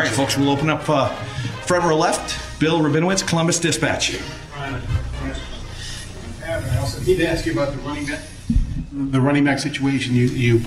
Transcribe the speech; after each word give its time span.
Right, 0.00 0.10
folks, 0.10 0.36
we'll 0.36 0.50
open 0.50 0.70
up 0.70 0.88
uh, 0.88 1.08
front 1.66 1.84
row 1.84 1.96
left. 1.96 2.58
Bill 2.58 2.80
Rabinowitz, 2.80 3.26
Columbus 3.26 3.58
Dispatch. 3.58 4.18
I 4.54 6.78
also 6.78 7.00
need 7.02 7.18
to 7.18 7.28
ask 7.28 7.46
you 7.46 7.52
about 7.52 7.72
the 7.72 7.78
running 7.78 8.06
back, 8.06 8.20
the 8.92 9.20
running 9.20 9.44
back 9.44 9.58
situation. 9.58 10.14
You, 10.14 10.26
you 10.26 10.60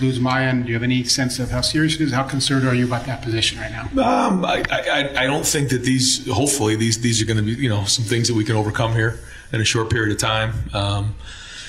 lose 0.00 0.18
Miyan. 0.18 0.62
Do 0.62 0.68
you 0.68 0.74
have 0.74 0.82
any 0.82 1.04
sense 1.04 1.38
of 1.38 1.50
how 1.50 1.60
serious 1.60 1.96
it 1.96 2.02
is? 2.02 2.12
How 2.12 2.22
concerned 2.22 2.66
are 2.66 2.74
you 2.74 2.86
about 2.86 3.06
that 3.06 3.22
position 3.22 3.58
right 3.58 3.70
now? 3.70 3.82
Um, 4.02 4.44
I, 4.44 4.64
I, 4.70 5.24
I 5.24 5.26
don't 5.26 5.46
think 5.46 5.70
that 5.70 5.82
these. 5.82 6.26
Hopefully, 6.28 6.76
these 6.76 7.00
these 7.00 7.20
are 7.20 7.26
going 7.26 7.38
to 7.38 7.42
be 7.42 7.52
you 7.52 7.68
know 7.68 7.84
some 7.84 8.04
things 8.04 8.28
that 8.28 8.34
we 8.34 8.44
can 8.44 8.56
overcome 8.56 8.92
here 8.92 9.18
in 9.52 9.60
a 9.60 9.64
short 9.64 9.90
period 9.90 10.12
of 10.12 10.18
time. 10.18 10.54
Um, 10.72 11.14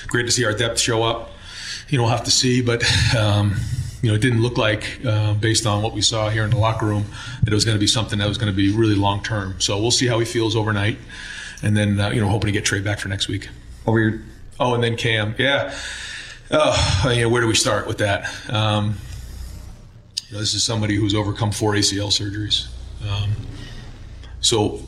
great 0.06 0.26
to 0.26 0.32
see 0.32 0.44
our 0.44 0.54
depth 0.54 0.80
show 0.80 1.02
up. 1.02 1.30
You 1.88 1.98
know, 1.98 2.04
we'll 2.04 2.12
have 2.12 2.24
to 2.24 2.30
see, 2.30 2.62
but. 2.62 2.84
Um, 3.16 3.56
you 4.04 4.10
know, 4.10 4.16
it 4.16 4.20
didn't 4.20 4.42
look 4.42 4.58
like, 4.58 5.00
uh, 5.06 5.32
based 5.32 5.64
on 5.64 5.80
what 5.80 5.94
we 5.94 6.02
saw 6.02 6.28
here 6.28 6.44
in 6.44 6.50
the 6.50 6.58
locker 6.58 6.84
room, 6.84 7.06
that 7.42 7.50
it 7.50 7.54
was 7.54 7.64
going 7.64 7.74
to 7.74 7.80
be 7.80 7.86
something 7.86 8.18
that 8.18 8.28
was 8.28 8.36
going 8.36 8.52
to 8.52 8.56
be 8.56 8.70
really 8.70 8.94
long 8.94 9.22
term. 9.22 9.58
So 9.62 9.80
we'll 9.80 9.90
see 9.90 10.06
how 10.06 10.18
he 10.18 10.26
feels 10.26 10.54
overnight, 10.54 10.98
and 11.62 11.74
then 11.74 11.98
uh, 11.98 12.10
you 12.10 12.20
know, 12.20 12.28
hoping 12.28 12.48
to 12.48 12.52
get 12.52 12.66
Trey 12.66 12.80
back 12.80 13.00
for 13.00 13.08
next 13.08 13.28
week. 13.28 13.48
Over 13.86 13.98
your. 13.98 14.20
Oh, 14.60 14.74
and 14.74 14.84
then 14.84 14.96
Cam, 14.98 15.34
yeah. 15.38 15.74
Oh, 16.50 17.10
you 17.14 17.22
know, 17.22 17.28
where 17.30 17.40
do 17.40 17.48
we 17.48 17.54
start 17.54 17.86
with 17.86 17.98
that? 17.98 18.30
Um, 18.50 18.98
you 20.28 20.34
know, 20.34 20.40
this 20.40 20.52
is 20.52 20.62
somebody 20.62 20.96
who's 20.96 21.14
overcome 21.14 21.50
four 21.50 21.72
ACL 21.72 22.08
surgeries. 22.08 22.68
Um, 23.08 23.32
so, 24.42 24.80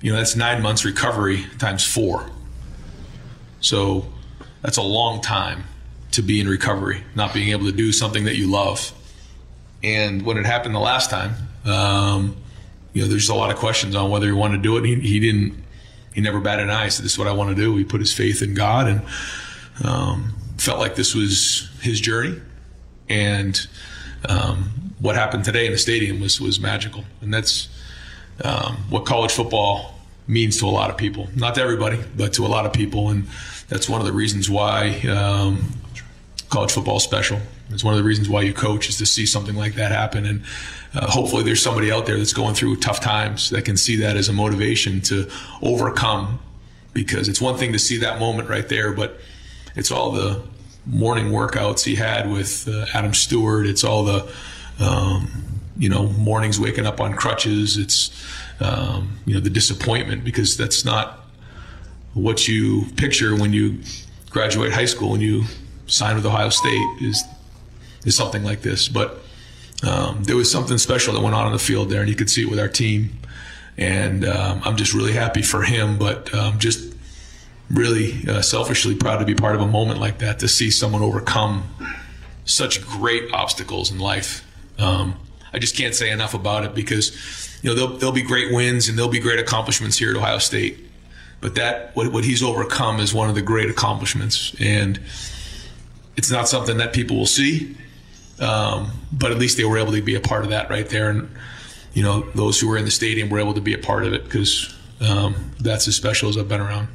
you 0.00 0.12
know, 0.12 0.18
that's 0.18 0.36
nine 0.36 0.62
months 0.62 0.84
recovery 0.84 1.46
times 1.58 1.84
four. 1.84 2.30
So, 3.60 4.06
that's 4.62 4.76
a 4.76 4.82
long 4.82 5.20
time 5.20 5.64
to 6.12 6.22
be 6.22 6.40
in 6.40 6.48
recovery, 6.48 7.02
not 7.14 7.32
being 7.32 7.50
able 7.50 7.66
to 7.66 7.72
do 7.72 7.92
something 7.92 8.24
that 8.24 8.36
you 8.36 8.50
love. 8.50 8.92
And 9.82 10.22
when 10.22 10.36
it 10.36 10.46
happened 10.46 10.74
the 10.74 10.80
last 10.80 11.10
time, 11.10 11.34
um, 11.64 12.36
you 12.92 13.02
know, 13.02 13.08
there's 13.08 13.28
a 13.28 13.34
lot 13.34 13.50
of 13.50 13.56
questions 13.56 13.94
on 13.94 14.10
whether 14.10 14.26
he 14.26 14.32
wanted 14.32 14.58
to 14.58 14.62
do 14.62 14.76
it. 14.76 14.84
He, 14.84 14.94
he 14.96 15.20
didn't. 15.20 15.64
He 16.12 16.20
never 16.20 16.40
batted 16.40 16.64
an 16.64 16.70
eye. 16.70 16.88
Said, 16.88 17.04
"This 17.04 17.12
is 17.12 17.18
what 17.18 17.28
I 17.28 17.32
want 17.32 17.50
to 17.50 17.56
do." 17.56 17.76
He 17.76 17.84
put 17.84 18.00
his 18.00 18.12
faith 18.12 18.42
in 18.42 18.54
God 18.54 18.88
and 18.88 19.02
um, 19.84 20.34
felt 20.58 20.80
like 20.80 20.96
this 20.96 21.14
was 21.14 21.70
his 21.80 22.00
journey. 22.00 22.40
And 23.08 23.66
um, 24.28 24.94
what 24.98 25.14
happened 25.14 25.44
today 25.44 25.66
in 25.66 25.72
the 25.72 25.78
stadium 25.78 26.20
was 26.20 26.40
was 26.40 26.58
magical, 26.58 27.04
and 27.20 27.32
that's 27.32 27.68
um, 28.44 28.76
what 28.88 29.04
college 29.06 29.32
football 29.32 29.94
means 30.26 30.58
to 30.58 30.66
a 30.66 30.70
lot 30.70 30.90
of 30.90 30.96
people. 30.96 31.28
Not 31.36 31.54
to 31.56 31.62
everybody, 31.62 31.98
but 32.16 32.32
to 32.34 32.46
a 32.46 32.48
lot 32.48 32.66
of 32.66 32.72
people, 32.72 33.10
and 33.10 33.26
that's 33.68 33.88
one 33.88 34.00
of 34.00 34.06
the 34.06 34.12
reasons 34.12 34.50
why 34.50 34.98
um, 35.08 35.72
college 36.50 36.72
football 36.72 37.00
special. 37.00 37.40
It's 37.70 37.84
one 37.84 37.94
of 37.94 37.98
the 37.98 38.04
reasons 38.04 38.28
why 38.28 38.42
you 38.42 38.52
coach 38.52 38.88
is 38.88 38.98
to 38.98 39.06
see 39.06 39.24
something 39.24 39.54
like 39.54 39.74
that 39.76 39.92
happen, 39.92 40.26
and 40.26 40.44
uh, 40.94 41.08
hopefully 41.08 41.44
there's 41.44 41.62
somebody 41.62 41.90
out 41.90 42.06
there 42.06 42.18
that's 42.18 42.32
going 42.32 42.54
through 42.54 42.76
tough 42.76 43.00
times 43.00 43.50
that 43.50 43.64
can 43.64 43.76
see 43.76 43.96
that 43.96 44.16
as 44.16 44.28
a 44.28 44.32
motivation 44.32 45.00
to 45.02 45.30
overcome. 45.62 46.40
Because 46.92 47.28
it's 47.28 47.40
one 47.40 47.56
thing 47.56 47.72
to 47.72 47.78
see 47.78 47.98
that 47.98 48.18
moment 48.18 48.48
right 48.48 48.68
there, 48.68 48.92
but 48.92 49.20
it's 49.76 49.92
all 49.92 50.10
the 50.10 50.42
morning 50.86 51.26
workouts 51.26 51.84
he 51.84 51.94
had 51.94 52.28
with 52.28 52.66
uh, 52.68 52.86
Adam 52.92 53.14
Stewart. 53.14 53.66
It's 53.66 53.84
all 53.84 54.04
the 54.04 54.32
um, 54.80 55.30
you 55.78 55.88
know 55.88 56.08
mornings 56.08 56.58
waking 56.58 56.86
up 56.86 57.00
on 57.00 57.14
crutches. 57.14 57.76
It's 57.76 58.10
um, 58.60 59.18
you 59.24 59.34
know 59.34 59.40
the 59.40 59.50
disappointment 59.50 60.24
because 60.24 60.56
that's 60.56 60.84
not 60.84 61.20
what 62.14 62.48
you 62.48 62.86
picture 62.96 63.36
when 63.36 63.52
you 63.52 63.80
graduate 64.30 64.72
high 64.72 64.84
school 64.84 65.14
and 65.14 65.22
you 65.22 65.44
sign 65.90 66.16
with 66.16 66.24
Ohio 66.24 66.48
State 66.48 66.88
is 67.00 67.22
is 68.04 68.16
something 68.16 68.44
like 68.44 68.62
this. 68.62 68.88
But 68.88 69.18
um, 69.82 70.24
there 70.24 70.36
was 70.36 70.50
something 70.50 70.78
special 70.78 71.14
that 71.14 71.20
went 71.20 71.34
on 71.34 71.46
in 71.46 71.52
the 71.52 71.58
field 71.58 71.90
there, 71.90 72.00
and 72.00 72.08
you 72.08 72.16
could 72.16 72.30
see 72.30 72.42
it 72.42 72.50
with 72.50 72.58
our 72.58 72.68
team. 72.68 73.18
And 73.76 74.24
um, 74.24 74.60
I'm 74.64 74.76
just 74.76 74.94
really 74.94 75.12
happy 75.12 75.42
for 75.42 75.62
him, 75.62 75.98
but 75.98 76.32
um, 76.34 76.58
just 76.58 76.94
really 77.70 78.26
uh, 78.28 78.42
selfishly 78.42 78.94
proud 78.94 79.18
to 79.18 79.24
be 79.24 79.34
part 79.34 79.54
of 79.54 79.62
a 79.62 79.66
moment 79.66 80.00
like 80.00 80.18
that 80.18 80.40
to 80.40 80.48
see 80.48 80.70
someone 80.70 81.02
overcome 81.02 81.62
such 82.44 82.84
great 82.84 83.32
obstacles 83.32 83.90
in 83.90 83.98
life. 83.98 84.44
Um, 84.78 85.16
I 85.52 85.58
just 85.58 85.76
can't 85.76 85.94
say 85.94 86.10
enough 86.10 86.34
about 86.34 86.64
it 86.64 86.74
because 86.74 87.58
you 87.62 87.70
know 87.70 87.76
there'll, 87.76 87.96
there'll 87.98 88.14
be 88.14 88.22
great 88.22 88.52
wins 88.52 88.88
and 88.88 88.98
there'll 88.98 89.10
be 89.10 89.20
great 89.20 89.38
accomplishments 89.38 89.98
here 89.98 90.10
at 90.10 90.16
Ohio 90.16 90.38
State, 90.38 90.78
but 91.40 91.54
that 91.54 91.94
what, 91.94 92.12
what 92.12 92.24
he's 92.24 92.42
overcome 92.42 92.98
is 93.00 93.14
one 93.14 93.28
of 93.28 93.34
the 93.34 93.42
great 93.42 93.70
accomplishments, 93.70 94.54
and 94.58 95.00
it's 96.20 96.30
not 96.30 96.46
something 96.46 96.76
that 96.76 96.92
people 96.92 97.16
will 97.16 97.24
see. 97.24 97.74
Um, 98.40 98.90
but 99.10 99.30
at 99.32 99.38
least 99.38 99.56
they 99.56 99.64
were 99.64 99.78
able 99.78 99.92
to 99.92 100.02
be 100.02 100.14
a 100.16 100.20
part 100.20 100.44
of 100.44 100.50
that 100.50 100.68
right 100.68 100.86
there, 100.86 101.08
and 101.08 101.30
you 101.94 102.02
know 102.02 102.20
those 102.34 102.60
who 102.60 102.68
were 102.68 102.76
in 102.76 102.84
the 102.84 102.90
stadium 102.90 103.30
were 103.30 103.38
able 103.38 103.54
to 103.54 103.60
be 103.62 103.72
a 103.72 103.78
part 103.78 104.04
of 104.04 104.12
it 104.12 104.24
because 104.24 104.74
um, 105.00 105.52
that's 105.60 105.88
as 105.88 105.96
special 105.96 106.28
as 106.28 106.36
I've 106.36 106.48
been 106.48 106.60
around. 106.60 106.88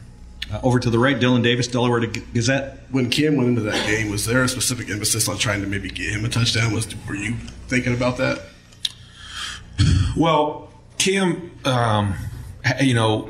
Uh, 0.51 0.59
over 0.61 0.79
to 0.79 0.91
the 0.91 0.99
right, 0.99 1.19
Dylan 1.19 1.41
Davis, 1.41 1.67
Delaware 1.67 2.05
Gazette. 2.05 2.77
When 2.91 3.09
Cam 3.09 3.35
went 3.35 3.49
into 3.49 3.61
that 3.61 3.87
game, 3.87 4.11
was 4.11 4.27
there 4.27 4.43
a 4.43 4.47
specific 4.47 4.91
emphasis 4.91 5.27
on 5.27 5.39
trying 5.39 5.61
to 5.61 5.67
maybe 5.67 5.89
get 5.89 6.11
him 6.11 6.23
a 6.23 6.29
touchdown? 6.29 6.71
Was 6.71 6.87
were 7.07 7.15
you 7.15 7.33
thinking 7.67 7.95
about 7.95 8.17
that? 8.17 8.43
Well, 10.15 10.69
Cam, 10.99 11.51
um, 11.65 12.13
you 12.79 12.93
know, 12.93 13.29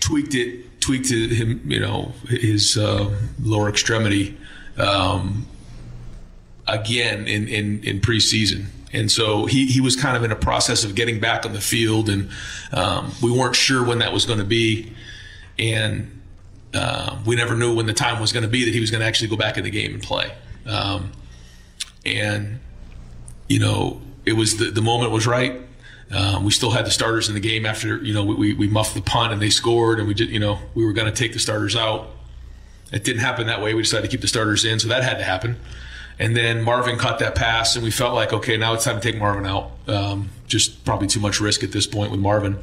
tweaked 0.00 0.34
it, 0.34 0.80
tweaked 0.82 1.10
it, 1.10 1.30
him, 1.30 1.62
you 1.64 1.80
know, 1.80 2.12
his 2.28 2.76
uh, 2.76 3.10
lower 3.40 3.70
extremity 3.70 4.36
um, 4.78 5.46
again 6.66 7.26
in, 7.26 7.48
in, 7.48 7.82
in 7.84 8.00
preseason. 8.00 8.66
And 8.92 9.10
so 9.10 9.46
he, 9.46 9.66
he 9.66 9.80
was 9.80 9.96
kind 9.96 10.16
of 10.16 10.22
in 10.22 10.32
a 10.32 10.36
process 10.36 10.84
of 10.84 10.94
getting 10.94 11.18
back 11.18 11.46
on 11.46 11.54
the 11.54 11.60
field, 11.60 12.10
and 12.10 12.28
um, 12.72 13.10
we 13.22 13.30
weren't 13.30 13.56
sure 13.56 13.82
when 13.82 14.00
that 14.00 14.12
was 14.12 14.26
going 14.26 14.38
to 14.38 14.44
be. 14.44 14.92
And 15.58 16.20
uh, 16.74 17.18
we 17.24 17.36
never 17.36 17.54
knew 17.56 17.74
when 17.74 17.86
the 17.86 17.94
time 17.94 18.20
was 18.20 18.32
going 18.32 18.42
to 18.42 18.50
be 18.50 18.64
that 18.64 18.74
he 18.74 18.80
was 18.80 18.90
going 18.90 19.00
to 19.00 19.06
actually 19.06 19.28
go 19.28 19.36
back 19.36 19.56
in 19.56 19.64
the 19.64 19.70
game 19.70 19.94
and 19.94 20.02
play. 20.02 20.32
Um, 20.66 21.12
and, 22.04 22.60
you 23.48 23.58
know, 23.58 24.00
it 24.26 24.34
was 24.34 24.58
the, 24.58 24.70
the 24.70 24.82
moment 24.82 25.10
was 25.10 25.26
right. 25.26 25.60
Um, 26.10 26.44
we 26.44 26.50
still 26.50 26.70
had 26.70 26.84
the 26.84 26.90
starters 26.90 27.28
in 27.28 27.34
the 27.34 27.40
game 27.40 27.64
after, 27.64 27.96
you 27.96 28.12
know, 28.12 28.24
we, 28.24 28.52
we 28.52 28.68
muffed 28.68 28.94
the 28.94 29.00
punt 29.00 29.32
and 29.32 29.40
they 29.40 29.48
scored, 29.48 29.98
and 29.98 30.06
we 30.06 30.12
did, 30.12 30.28
you 30.28 30.38
know, 30.38 30.58
we 30.74 30.84
were 30.84 30.92
going 30.92 31.10
to 31.10 31.16
take 31.16 31.32
the 31.32 31.38
starters 31.38 31.76
out. 31.76 32.10
It 32.92 33.04
didn't 33.04 33.20
happen 33.20 33.46
that 33.46 33.62
way. 33.62 33.74
We 33.74 33.82
decided 33.82 34.02
to 34.02 34.08
keep 34.08 34.20
the 34.20 34.28
starters 34.28 34.64
in, 34.64 34.78
so 34.78 34.88
that 34.88 35.02
had 35.02 35.18
to 35.18 35.24
happen. 35.24 35.56
And 36.18 36.36
then 36.36 36.62
Marvin 36.62 36.98
caught 36.98 37.18
that 37.20 37.34
pass, 37.34 37.74
and 37.74 37.84
we 37.84 37.90
felt 37.90 38.14
like, 38.14 38.32
okay, 38.32 38.56
now 38.56 38.74
it's 38.74 38.84
time 38.84 39.00
to 39.00 39.12
take 39.12 39.18
Marvin 39.18 39.46
out. 39.46 39.72
Um, 39.88 40.30
just 40.46 40.84
probably 40.84 41.08
too 41.08 41.20
much 41.20 41.40
risk 41.40 41.64
at 41.64 41.72
this 41.72 41.86
point 41.86 42.10
with 42.10 42.20
Marvin. 42.20 42.58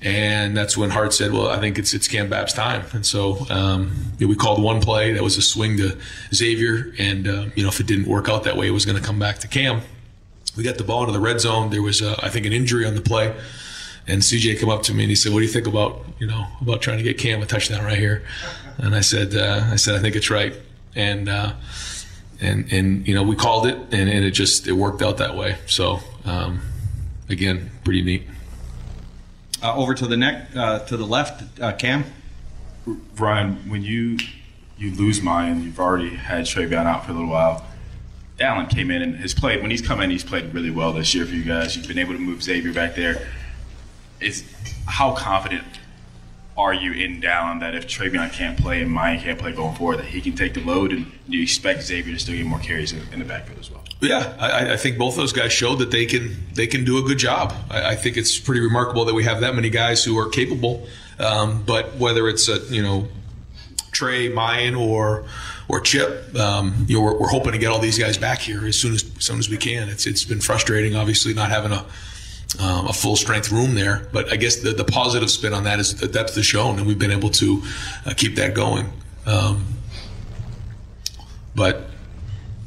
And 0.00 0.56
that's 0.56 0.76
when 0.76 0.90
Hart 0.90 1.12
said, 1.12 1.32
"Well, 1.32 1.48
I 1.48 1.58
think 1.58 1.76
it's 1.76 1.92
it's 1.92 2.06
Cam 2.06 2.30
Babb's 2.30 2.52
time." 2.52 2.84
And 2.92 3.04
so 3.04 3.46
um, 3.50 4.12
we 4.20 4.36
called 4.36 4.62
one 4.62 4.80
play 4.80 5.12
that 5.12 5.24
was 5.24 5.36
a 5.36 5.42
swing 5.42 5.76
to 5.78 5.98
Xavier, 6.32 6.94
and 7.00 7.26
uh, 7.26 7.46
you 7.56 7.64
know 7.64 7.68
if 7.68 7.80
it 7.80 7.88
didn't 7.88 8.06
work 8.06 8.28
out 8.28 8.44
that 8.44 8.56
way, 8.56 8.68
it 8.68 8.70
was 8.70 8.86
going 8.86 8.96
to 8.96 9.02
come 9.02 9.18
back 9.18 9.38
to 9.40 9.48
Cam. 9.48 9.82
We 10.56 10.62
got 10.62 10.78
the 10.78 10.84
ball 10.84 11.00
into 11.02 11.12
the 11.12 11.20
red 11.20 11.40
zone. 11.40 11.70
There 11.70 11.82
was, 11.82 12.02
uh, 12.02 12.16
I 12.20 12.28
think, 12.30 12.46
an 12.46 12.52
injury 12.52 12.84
on 12.84 12.94
the 12.94 13.00
play, 13.00 13.34
and 14.08 14.22
CJ 14.22 14.58
came 14.58 14.70
up 14.70 14.82
to 14.84 14.94
me 14.94 15.04
and 15.04 15.10
he 15.10 15.14
said, 15.14 15.32
"What 15.32 15.40
do 15.40 15.44
you 15.44 15.52
think 15.52 15.66
about 15.66 16.04
you 16.18 16.26
know 16.26 16.46
about 16.60 16.80
trying 16.80 16.96
to 16.96 17.04
get 17.04 17.18
Cam 17.18 17.42
a 17.42 17.46
touchdown 17.46 17.84
right 17.84 17.98
here?" 17.98 18.24
And 18.78 18.94
I 18.94 19.00
said, 19.00 19.34
uh, 19.36 19.68
"I 19.70 19.76
said 19.76 19.94
I 19.94 20.00
think 20.00 20.16
it's 20.16 20.30
right." 20.30 20.54
And 20.96 21.28
uh, 21.28 21.52
and 22.40 22.72
and 22.72 23.06
you 23.06 23.14
know 23.14 23.22
we 23.22 23.36
called 23.36 23.66
it, 23.66 23.76
and, 23.76 24.08
and 24.08 24.24
it 24.24 24.30
just 24.30 24.66
it 24.66 24.72
worked 24.72 25.02
out 25.02 25.18
that 25.18 25.36
way. 25.36 25.58
So 25.66 26.00
um, 26.24 26.62
again, 27.28 27.70
pretty 27.84 28.02
neat. 28.02 28.26
Uh, 29.62 29.76
over 29.76 29.94
to 29.94 30.06
the 30.06 30.16
neck, 30.16 30.48
uh, 30.56 30.78
to 30.80 30.96
the 30.96 31.06
left, 31.06 31.60
uh, 31.60 31.72
Cam. 31.72 32.04
Ryan, 33.16 33.68
when 33.68 33.82
you 33.82 34.18
you 34.78 34.92
lose 34.92 35.20
Miyan, 35.20 35.64
you've 35.64 35.80
already 35.80 36.10
had 36.14 36.44
TreVeyon 36.44 36.86
out 36.86 37.04
for 37.04 37.10
a 37.10 37.14
little 37.14 37.28
while. 37.28 37.66
Allen 38.40 38.66
came 38.66 38.90
in 38.90 39.02
and 39.02 39.16
has 39.16 39.34
played. 39.34 39.60
When 39.60 39.70
he's 39.70 39.82
come 39.82 40.00
in, 40.00 40.10
he's 40.10 40.24
played 40.24 40.54
really 40.54 40.70
well 40.70 40.92
this 40.92 41.12
year 41.14 41.26
for 41.26 41.34
you 41.34 41.42
guys. 41.42 41.76
You've 41.76 41.88
been 41.88 41.98
able 41.98 42.12
to 42.12 42.20
move 42.20 42.42
Xavier 42.42 42.72
back 42.72 42.94
there. 42.94 43.28
Is 44.20 44.44
how 44.86 45.14
confident 45.14 45.64
are 46.56 46.74
you 46.74 46.92
in 46.92 47.20
down 47.20 47.60
that 47.60 47.74
if 47.74 47.86
TreVeyon 47.86 48.32
can't 48.32 48.58
play 48.58 48.82
and 48.82 48.90
Miyan 48.90 49.20
can't 49.20 49.38
play 49.38 49.52
going 49.52 49.76
forward, 49.76 49.98
that 49.98 50.06
he 50.06 50.20
can 50.20 50.34
take 50.34 50.54
the 50.54 50.60
load, 50.60 50.92
and 50.92 51.06
do 51.28 51.36
you 51.36 51.42
expect 51.44 51.82
Xavier 51.84 52.12
to 52.12 52.18
still 52.18 52.34
get 52.34 52.46
more 52.46 52.58
carries 52.58 52.92
in, 52.92 53.00
in 53.12 53.20
the 53.20 53.24
backfield 53.24 53.60
as 53.60 53.70
well? 53.70 53.84
Yeah, 54.00 54.36
I, 54.40 54.72
I, 54.72 54.76
think 54.76 54.98
both 54.98 55.16
those 55.16 55.32
guys 55.32 55.52
showed 55.52 55.76
that 55.80 55.90
they 55.90 56.06
can 56.06 56.36
they 56.54 56.66
can 56.66 56.84
do 56.84 56.98
a 56.98 57.02
good 57.02 57.18
job. 57.18 57.52
I, 57.70 57.90
I 57.90 57.96
think 57.96 58.16
it's 58.16 58.38
pretty 58.38 58.60
remarkable 58.60 59.04
that 59.04 59.14
we 59.14 59.24
have 59.24 59.40
that 59.40 59.54
many 59.54 59.70
guys 59.70 60.04
who 60.04 60.18
are 60.18 60.28
capable. 60.28 60.86
Um, 61.18 61.64
but 61.64 61.96
whether 61.96 62.28
it's 62.28 62.48
a 62.48 62.58
you 62.72 62.82
know 62.82 63.08
Trey, 63.90 64.30
Miyan 64.30 64.78
or 64.78 65.24
or 65.68 65.80
Chip, 65.80 66.34
um, 66.36 66.86
you 66.88 66.96
know, 66.96 67.02
we're, 67.02 67.18
we're, 67.18 67.28
hoping 67.28 67.52
to 67.52 67.58
get 67.58 67.70
all 67.70 67.78
these 67.78 67.98
guys 67.98 68.16
back 68.16 68.38
here 68.38 68.66
as 68.66 68.78
soon 68.78 68.94
as, 68.94 69.04
as 69.16 69.24
soon 69.24 69.38
as 69.38 69.50
we 69.50 69.56
can. 69.56 69.88
It's 69.88 70.06
it's 70.06 70.24
been 70.24 70.40
frustrating, 70.40 70.94
obviously, 70.94 71.34
not 71.34 71.50
having 71.50 71.72
a 71.72 71.84
um, 72.60 72.86
a 72.86 72.92
full 72.92 73.16
strength 73.16 73.52
room 73.52 73.74
there. 73.74 74.08
But 74.12 74.32
I 74.32 74.36
guess 74.36 74.56
the, 74.56 74.72
the 74.72 74.84
positive 74.84 75.30
spin 75.30 75.52
on 75.52 75.64
that 75.64 75.78
is 75.78 75.94
the 75.96 76.08
depth 76.08 76.36
is 76.36 76.46
shown, 76.46 76.78
and 76.78 76.86
we've 76.86 76.98
been 76.98 77.10
able 77.10 77.30
to 77.30 77.62
uh, 78.06 78.14
keep 78.16 78.36
that 78.36 78.54
going. 78.54 78.90
Um, 79.26 79.66
but 81.54 81.88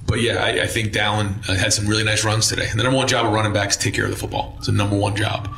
but 0.06 0.20
yeah, 0.20 0.44
I, 0.44 0.64
I 0.64 0.68
think 0.68 0.92
Dallan 0.92 1.48
uh, 1.48 1.54
had 1.54 1.72
some 1.72 1.88
really 1.88 2.04
nice 2.04 2.26
runs 2.26 2.50
today. 2.50 2.68
And 2.70 2.78
the 2.78 2.84
number 2.84 2.98
one 2.98 3.08
job 3.08 3.26
of 3.26 3.32
running 3.32 3.54
backs 3.54 3.78
take 3.78 3.94
care 3.94 4.04
of 4.04 4.12
the 4.12 4.18
football. 4.18 4.56
It's 4.58 4.68
the 4.68 4.74
number 4.74 4.98
one 4.98 5.16
job. 5.16 5.50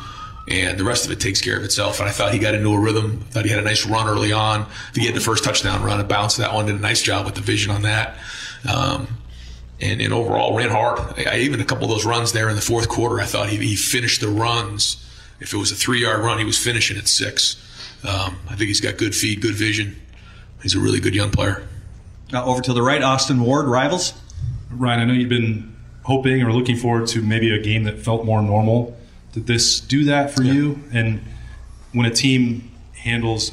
And 0.48 0.78
the 0.78 0.84
rest 0.84 1.06
of 1.06 1.12
it 1.12 1.20
takes 1.20 1.42
care 1.42 1.58
of 1.58 1.64
itself. 1.64 2.00
And 2.00 2.08
I 2.08 2.12
thought 2.12 2.34
he 2.34 2.40
got 2.40 2.54
into 2.54 2.70
a 2.70 2.80
rhythm. 2.80 3.24
I 3.28 3.32
thought 3.32 3.46
he 3.46 3.50
had 3.50 3.60
a 3.60 3.64
nice 3.64 3.88
run 3.88 4.08
early 4.08 4.32
on. 4.32 4.68
He 4.94 5.08
had 5.08 5.16
the 5.16 5.22
first 5.22 5.44
touchdown 5.44 5.82
run 5.82 6.00
and 6.00 6.08
bounced 6.08 6.38
that 6.38 6.54
one. 6.54 6.68
Did 6.68 6.76
a 6.76 6.80
nice 6.80 7.02
job 7.02 7.26
with 7.26 7.34
the 7.34 7.42
vision 7.42 7.72
on 7.72 7.82
that. 7.82 8.16
Um, 8.72 9.08
and, 9.84 10.02
and 10.02 10.14
overall 10.14 10.56
ran 10.56 10.70
hard. 10.70 11.00
I, 11.28 11.40
even 11.40 11.60
a 11.60 11.66
couple 11.66 11.84
of 11.84 11.90
those 11.90 12.06
runs 12.06 12.32
there 12.32 12.50
in 12.50 12.56
the 12.56 12.62
fourth 12.62 12.88
quarter, 12.88 13.20
I 13.20 13.26
thought 13.26 13.50
he, 13.50 13.58
he 13.58 13.76
finished 13.76 14.22
the 14.22 14.30
runs. 14.30 15.06
If 15.40 15.54
it 15.54 15.58
was 15.58 15.72
a 15.72 15.76
three 15.76 16.02
yard 16.02 16.22
run, 16.22 16.40
he 16.40 16.46
was 16.46 16.58
finishing 16.58 16.98
at 16.98 17.08
six. 17.08 17.58
Um, 18.04 18.38
I 18.50 18.56
think 18.56 18.68
he's 18.68 18.82
got 18.82 18.98
good 18.98 19.14
feet, 19.14 19.42
good 19.42 19.56
vision. 19.56 20.02
He's 20.62 20.74
a 20.74 20.80
really 20.80 21.00
good 21.00 21.14
young 21.14 21.32
player. 21.32 21.68
Now 22.32 22.46
over 22.46 22.62
to 22.62 22.74
the 22.74 22.82
right, 22.82 23.04
Austin 23.04 23.42
Ward, 23.42 23.68
rivals. 23.68 24.14
Ryan, 24.72 25.02
I 25.02 25.06
know 25.06 25.14
you've 25.14 25.30
been 25.30 25.76
hoping 26.04 26.42
or 26.42 26.52
looking 26.54 26.78
forward 26.78 27.08
to 27.10 27.22
maybe 27.22 27.54
a 27.54 27.62
game 27.62 27.84
that 27.84 28.00
felt 28.00 28.26
more 28.26 28.42
normal. 28.42 28.98
Did 29.34 29.48
this 29.48 29.80
do 29.80 30.06
that 30.06 30.32
for 30.32 30.44
yeah. 30.44 30.54
you? 30.54 30.84
And 30.94 31.24
when 31.92 32.06
a 32.06 32.12
team 32.12 32.72
handles 32.94 33.52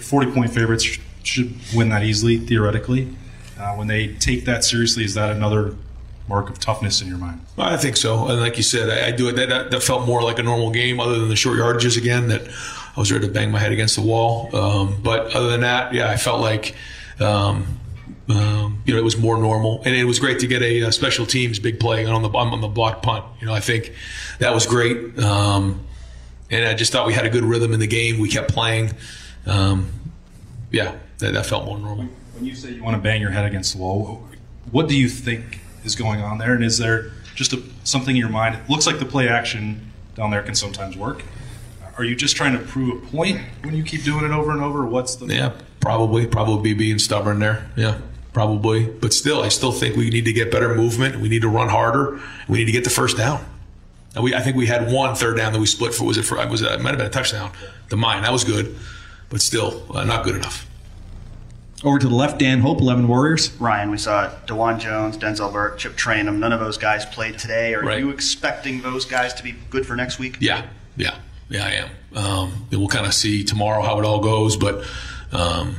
40 0.00 0.32
point 0.32 0.50
favorites 0.52 0.98
should 1.24 1.54
win 1.74 1.88
that 1.88 2.04
easily, 2.04 2.38
theoretically. 2.38 3.16
Uh, 3.58 3.74
when 3.74 3.88
they 3.88 4.14
take 4.14 4.44
that 4.44 4.64
seriously, 4.64 5.04
is 5.04 5.14
that 5.14 5.30
another 5.30 5.74
mark 6.28 6.50
of 6.50 6.58
toughness 6.58 7.00
in 7.02 7.08
your 7.08 7.18
mind? 7.18 7.40
I 7.56 7.76
think 7.76 7.96
so. 7.96 8.28
And 8.28 8.40
like 8.40 8.56
you 8.56 8.62
said, 8.62 8.88
I, 8.88 9.08
I 9.08 9.10
do 9.10 9.28
it. 9.28 9.36
That, 9.36 9.70
that, 9.70 9.82
felt 9.82 10.06
more 10.06 10.22
like 10.22 10.38
a 10.38 10.42
normal 10.42 10.70
game, 10.70 11.00
other 11.00 11.18
than 11.18 11.28
the 11.28 11.36
short 11.36 11.58
yardages 11.58 11.96
again. 11.96 12.28
That 12.28 12.42
I 12.96 13.00
was 13.00 13.10
ready 13.10 13.26
to 13.26 13.32
bang 13.32 13.50
my 13.50 13.58
head 13.58 13.72
against 13.72 13.96
the 13.96 14.02
wall. 14.02 14.54
Um, 14.54 15.00
but 15.02 15.34
other 15.34 15.48
than 15.48 15.62
that, 15.62 15.92
yeah, 15.92 16.10
I 16.10 16.16
felt 16.16 16.40
like. 16.40 16.74
Um, 17.20 17.78
um, 18.30 18.82
you 18.84 18.92
know, 18.92 19.00
it 19.00 19.04
was 19.04 19.16
more 19.16 19.38
normal, 19.38 19.82
and 19.86 19.94
it 19.94 20.04
was 20.04 20.18
great 20.18 20.40
to 20.40 20.46
get 20.46 20.60
a, 20.60 20.80
a 20.80 20.92
special 20.92 21.24
teams 21.24 21.58
big 21.58 21.80
play 21.80 22.04
on 22.04 22.20
the 22.20 22.28
on 22.28 22.60
the 22.60 22.68
block 22.68 23.02
punt. 23.02 23.24
You 23.40 23.46
know, 23.46 23.54
I 23.54 23.60
think 23.60 23.94
that 24.38 24.52
was 24.52 24.66
great, 24.66 25.18
um, 25.18 25.80
and 26.50 26.66
I 26.66 26.74
just 26.74 26.92
thought 26.92 27.06
we 27.06 27.14
had 27.14 27.24
a 27.24 27.30
good 27.30 27.44
rhythm 27.44 27.72
in 27.72 27.80
the 27.80 27.86
game. 27.86 28.18
We 28.18 28.28
kept 28.28 28.52
playing. 28.52 28.92
Um, 29.46 29.90
yeah, 30.70 30.94
that, 31.18 31.32
that, 31.32 31.46
felt 31.46 31.64
more 31.64 31.78
normal. 31.78 32.08
When 32.38 32.46
you 32.46 32.54
say 32.54 32.72
you 32.72 32.82
want 32.82 32.96
to 32.96 33.02
bang 33.02 33.20
your 33.20 33.30
head 33.30 33.44
against 33.44 33.74
the 33.74 33.78
wall, 33.78 34.26
what 34.70 34.88
do 34.88 34.96
you 34.96 35.08
think 35.08 35.60
is 35.84 35.94
going 35.94 36.20
on 36.20 36.38
there? 36.38 36.54
And 36.54 36.64
is 36.64 36.78
there 36.78 37.10
just 37.34 37.52
a, 37.52 37.62
something 37.84 38.16
in 38.16 38.20
your 38.20 38.30
mind? 38.30 38.54
It 38.56 38.70
looks 38.70 38.86
like 38.86 38.98
the 38.98 39.04
play 39.04 39.28
action 39.28 39.92
down 40.14 40.30
there 40.30 40.42
can 40.42 40.54
sometimes 40.54 40.96
work. 40.96 41.22
Are 41.96 42.04
you 42.04 42.14
just 42.14 42.36
trying 42.36 42.56
to 42.56 42.64
prove 42.64 43.02
a 43.02 43.06
point 43.08 43.40
when 43.62 43.74
you 43.74 43.82
keep 43.82 44.04
doing 44.04 44.24
it 44.24 44.30
over 44.30 44.52
and 44.52 44.62
over? 44.62 44.86
What's 44.86 45.16
the 45.16 45.26
yeah? 45.26 45.52
Probably, 45.80 46.26
probably 46.26 46.74
being 46.74 46.98
stubborn 46.98 47.38
there. 47.38 47.68
Yeah 47.76 47.98
probably. 48.38 48.86
But 48.86 49.12
still, 49.12 49.42
I 49.42 49.48
still 49.48 49.72
think 49.72 49.96
we 49.96 50.10
need 50.10 50.24
to 50.26 50.32
get 50.32 50.52
better 50.52 50.72
movement. 50.72 51.16
We 51.16 51.28
need 51.28 51.42
to 51.42 51.48
run 51.48 51.68
harder. 51.68 52.20
We 52.46 52.58
need 52.58 52.66
to 52.66 52.72
get 52.72 52.84
the 52.84 52.90
first 52.90 53.16
down. 53.16 53.44
And 54.14 54.22
we, 54.22 54.32
I 54.32 54.40
think 54.40 54.54
we 54.56 54.66
had 54.66 54.92
one 54.92 55.16
third 55.16 55.36
down 55.36 55.52
that 55.52 55.58
we 55.58 55.66
split 55.66 55.92
for. 55.92 56.04
Was 56.04 56.18
it 56.18 56.22
for? 56.22 56.36
Was 56.46 56.62
it, 56.62 56.70
it 56.70 56.80
might 56.80 56.90
have 56.90 56.98
been 56.98 57.08
a 57.08 57.10
touchdown. 57.10 57.50
The 57.88 57.96
mine 57.96 58.22
that 58.22 58.30
was 58.30 58.44
good, 58.44 58.76
but 59.28 59.40
still 59.40 59.84
uh, 59.92 60.04
not 60.04 60.22
good 60.22 60.36
enough. 60.36 60.67
Over 61.84 61.98
to 62.00 62.08
the 62.08 62.14
left, 62.14 62.40
Dan 62.40 62.60
Hope, 62.60 62.80
11 62.80 63.06
Warriors. 63.06 63.52
Ryan, 63.60 63.90
we 63.90 63.98
saw 63.98 64.30
Dawand 64.46 64.80
Jones, 64.80 65.16
Denzel 65.16 65.52
Burke, 65.52 65.78
Chip 65.78 65.92
Trayanum. 65.92 66.38
None 66.38 66.52
of 66.52 66.58
those 66.58 66.76
guys 66.76 67.06
played 67.06 67.38
today. 67.38 67.72
Are 67.74 67.82
right. 67.82 68.00
you 68.00 68.10
expecting 68.10 68.82
those 68.82 69.04
guys 69.04 69.32
to 69.34 69.44
be 69.44 69.54
good 69.70 69.86
for 69.86 69.94
next 69.94 70.18
week? 70.18 70.38
Yeah, 70.40 70.66
yeah, 70.96 71.16
yeah, 71.48 71.64
I 71.64 71.70
am. 71.70 71.90
Um, 72.16 72.66
we'll 72.72 72.88
kind 72.88 73.06
of 73.06 73.14
see 73.14 73.44
tomorrow 73.44 73.82
how 73.82 73.98
it 74.00 74.04
all 74.04 74.20
goes, 74.20 74.56
but 74.56 74.84
um, 75.30 75.76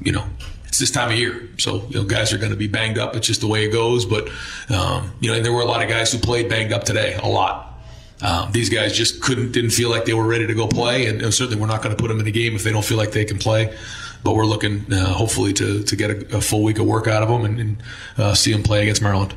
you 0.00 0.10
know, 0.10 0.24
it's 0.66 0.78
this 0.78 0.90
time 0.90 1.10
of 1.10 1.18
year. 1.18 1.48
So, 1.58 1.86
you 1.88 2.00
know, 2.00 2.04
guys 2.04 2.32
are 2.32 2.38
going 2.38 2.50
to 2.50 2.56
be 2.56 2.68
banged 2.68 2.98
up. 2.98 3.16
It's 3.16 3.26
just 3.26 3.40
the 3.40 3.46
way 3.46 3.64
it 3.64 3.72
goes. 3.72 4.04
But, 4.04 4.28
um, 4.70 5.12
you 5.20 5.30
know, 5.30 5.36
and 5.36 5.44
there 5.44 5.52
were 5.52 5.62
a 5.62 5.66
lot 5.66 5.82
of 5.82 5.88
guys 5.88 6.12
who 6.12 6.18
played 6.18 6.48
banged 6.48 6.72
up 6.72 6.84
today, 6.84 7.14
a 7.14 7.26
lot. 7.26 7.80
Um, 8.20 8.50
these 8.52 8.68
guys 8.68 8.96
just 8.96 9.22
couldn't, 9.22 9.52
didn't 9.52 9.70
feel 9.70 9.90
like 9.90 10.04
they 10.04 10.14
were 10.14 10.26
ready 10.26 10.46
to 10.46 10.54
go 10.54 10.66
play. 10.66 11.06
And, 11.06 11.22
and 11.22 11.32
certainly 11.32 11.60
we're 11.60 11.68
not 11.68 11.82
going 11.82 11.94
to 11.96 12.00
put 12.00 12.08
them 12.08 12.18
in 12.18 12.24
the 12.24 12.32
game 12.32 12.54
if 12.54 12.64
they 12.64 12.72
don't 12.72 12.84
feel 12.84 12.98
like 12.98 13.12
they 13.12 13.24
can 13.24 13.38
play. 13.38 13.76
But 14.24 14.34
we're 14.34 14.46
looking, 14.46 14.92
uh, 14.92 15.12
hopefully, 15.12 15.52
to, 15.54 15.82
to 15.82 15.96
get 15.96 16.10
a, 16.10 16.36
a, 16.38 16.40
full 16.40 16.62
week 16.62 16.78
of 16.78 16.86
work 16.86 17.06
out 17.06 17.22
of 17.22 17.28
them 17.28 17.44
and, 17.44 17.60
and 17.60 17.82
uh, 18.16 18.34
see 18.34 18.52
them 18.52 18.62
play 18.62 18.82
against 18.82 19.00
Maryland. 19.00 19.34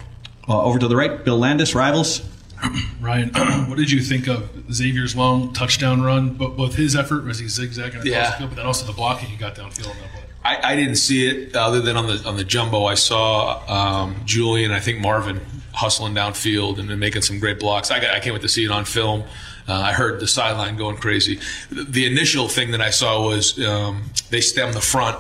Uh, 0.47 0.63
over 0.63 0.79
to 0.79 0.87
the 0.87 0.95
right, 0.95 1.23
Bill 1.23 1.37
Landis, 1.37 1.75
rivals. 1.75 2.21
Ryan, 3.01 3.29
what 3.69 3.77
did 3.77 3.91
you 3.91 4.01
think 4.01 4.27
of 4.27 4.49
Xavier's 4.71 5.15
long 5.15 5.53
touchdown 5.53 6.01
run? 6.01 6.33
But 6.33 6.57
both 6.57 6.75
his 6.75 6.95
effort 6.95 7.25
was 7.25 7.39
he 7.39 7.47
zigzagging 7.47 7.99
across 7.99 8.05
yeah. 8.05 8.31
the 8.31 8.37
field, 8.37 8.49
but 8.51 8.55
then 8.57 8.65
also 8.65 8.85
the 8.85 8.93
blocking 8.93 9.29
he 9.29 9.37
got 9.37 9.55
downfield 9.55 9.89
on 9.89 9.97
that 9.99 10.11
play. 10.11 10.21
I, 10.43 10.73
I, 10.73 10.75
didn't 10.75 10.95
see 10.95 11.27
it 11.27 11.55
other 11.55 11.81
than 11.81 11.95
on 11.95 12.07
the 12.07 12.23
on 12.27 12.35
the 12.35 12.43
jumbo. 12.43 12.85
I 12.85 12.95
saw 12.95 13.61
um, 13.67 14.15
Julian, 14.25 14.71
I 14.71 14.79
think 14.79 14.99
Marvin 14.99 15.39
hustling 15.73 16.15
downfield 16.15 16.79
and 16.79 16.89
then 16.89 16.99
making 16.99 17.21
some 17.21 17.39
great 17.39 17.59
blocks. 17.59 17.91
I, 17.91 17.99
got, 17.99 18.15
I 18.15 18.19
can't 18.19 18.33
wait 18.33 18.41
to 18.41 18.49
see 18.49 18.65
it 18.65 18.71
on 18.71 18.85
film. 18.85 19.23
Uh, 19.67 19.73
I 19.73 19.93
heard 19.93 20.19
the 20.19 20.27
sideline 20.27 20.77
going 20.77 20.97
crazy. 20.97 21.39
The, 21.71 22.05
initial 22.05 22.47
thing 22.47 22.71
that 22.71 22.81
I 22.81 22.89
saw 22.89 23.23
was 23.23 23.59
um, 23.63 24.03
they 24.29 24.41
stemmed 24.41 24.73
the 24.73 24.81
front, 24.81 25.17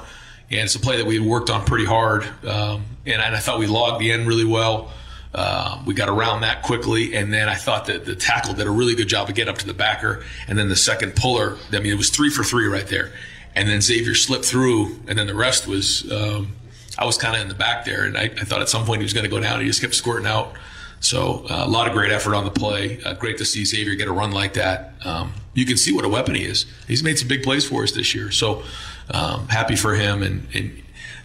and 0.49 0.61
it's 0.61 0.75
a 0.75 0.79
play 0.79 0.97
that 0.97 1.05
we 1.05 1.19
had 1.19 1.25
worked 1.25 1.49
on 1.49 1.65
pretty 1.65 1.85
hard. 1.85 2.23
Um, 2.45 2.85
and, 3.05 3.21
and, 3.21 3.35
I 3.35 3.39
thought 3.39 3.59
we 3.59 3.67
logged 3.67 4.01
the 4.01 4.11
end 4.11 4.27
really 4.27 4.45
well. 4.45 4.91
Uh, 5.33 5.81
we 5.85 5.93
got 5.93 6.09
around 6.09 6.41
that 6.41 6.63
quickly, 6.63 7.15
and 7.15 7.31
then 7.33 7.47
I 7.47 7.55
thought 7.55 7.85
that 7.85 8.05
the 8.05 8.15
tackle 8.15 8.53
did 8.53 8.67
a 8.67 8.71
really 8.71 8.95
good 8.95 9.07
job 9.07 9.29
of 9.29 9.35
getting 9.35 9.51
up 9.51 9.59
to 9.59 9.67
the 9.67 9.73
backer, 9.73 10.23
and 10.47 10.57
then 10.57 10.69
the 10.69 10.75
second 10.75 11.15
puller. 11.15 11.57
I 11.71 11.79
mean, 11.79 11.93
it 11.93 11.97
was 11.97 12.09
three 12.09 12.29
for 12.29 12.43
three 12.43 12.67
right 12.67 12.87
there 12.87 13.11
and 13.55 13.67
then 13.67 13.81
Xavier 13.81 14.15
slipped 14.15 14.45
through, 14.45 14.99
and 15.07 15.17
then 15.17 15.27
the 15.27 15.35
rest 15.35 15.67
was 15.67 16.09
um, 16.11 16.53
I 16.97 17.05
was 17.05 17.17
kind 17.17 17.35
of 17.35 17.41
in 17.41 17.47
the 17.47 17.55
back 17.55 17.85
there, 17.85 18.05
and 18.05 18.17
I, 18.17 18.23
I, 18.23 18.45
thought 18.45 18.61
at 18.61 18.69
some 18.69 18.85
point 18.85 19.01
he 19.01 19.03
was 19.03 19.13
going 19.13 19.23
to 19.23 19.29
go 19.29 19.39
down. 19.39 19.59
He 19.59 19.67
just 19.67 19.81
kept 19.81 19.95
squirting 19.95 20.27
out. 20.27 20.53
So 21.01 21.45
uh, 21.49 21.63
a 21.65 21.67
lot 21.67 21.87
of 21.87 21.93
great 21.93 22.11
effort 22.11 22.35
on 22.35 22.45
the 22.45 22.51
play. 22.51 23.01
Uh, 23.03 23.13
great 23.15 23.37
to 23.39 23.45
see 23.45 23.65
Xavier 23.65 23.95
get 23.95 24.07
a 24.07 24.13
run 24.13 24.31
like 24.31 24.53
that. 24.53 24.93
Um, 25.03 25.33
you 25.53 25.65
can 25.65 25.75
see 25.75 25.91
what 25.91 26.05
a 26.05 26.09
weapon 26.09 26.35
he 26.35 26.45
is. 26.45 26.65
He's 26.87 27.03
made 27.03 27.17
some 27.17 27.27
big 27.27 27.43
plays 27.43 27.65
for 27.65 27.83
us 27.83 27.91
this 27.91 28.15
year. 28.15 28.31
So 28.31 28.63
um, 29.09 29.47
happy 29.47 29.75
for 29.75 29.95
him, 29.95 30.23
and, 30.23 30.47
and 30.53 30.81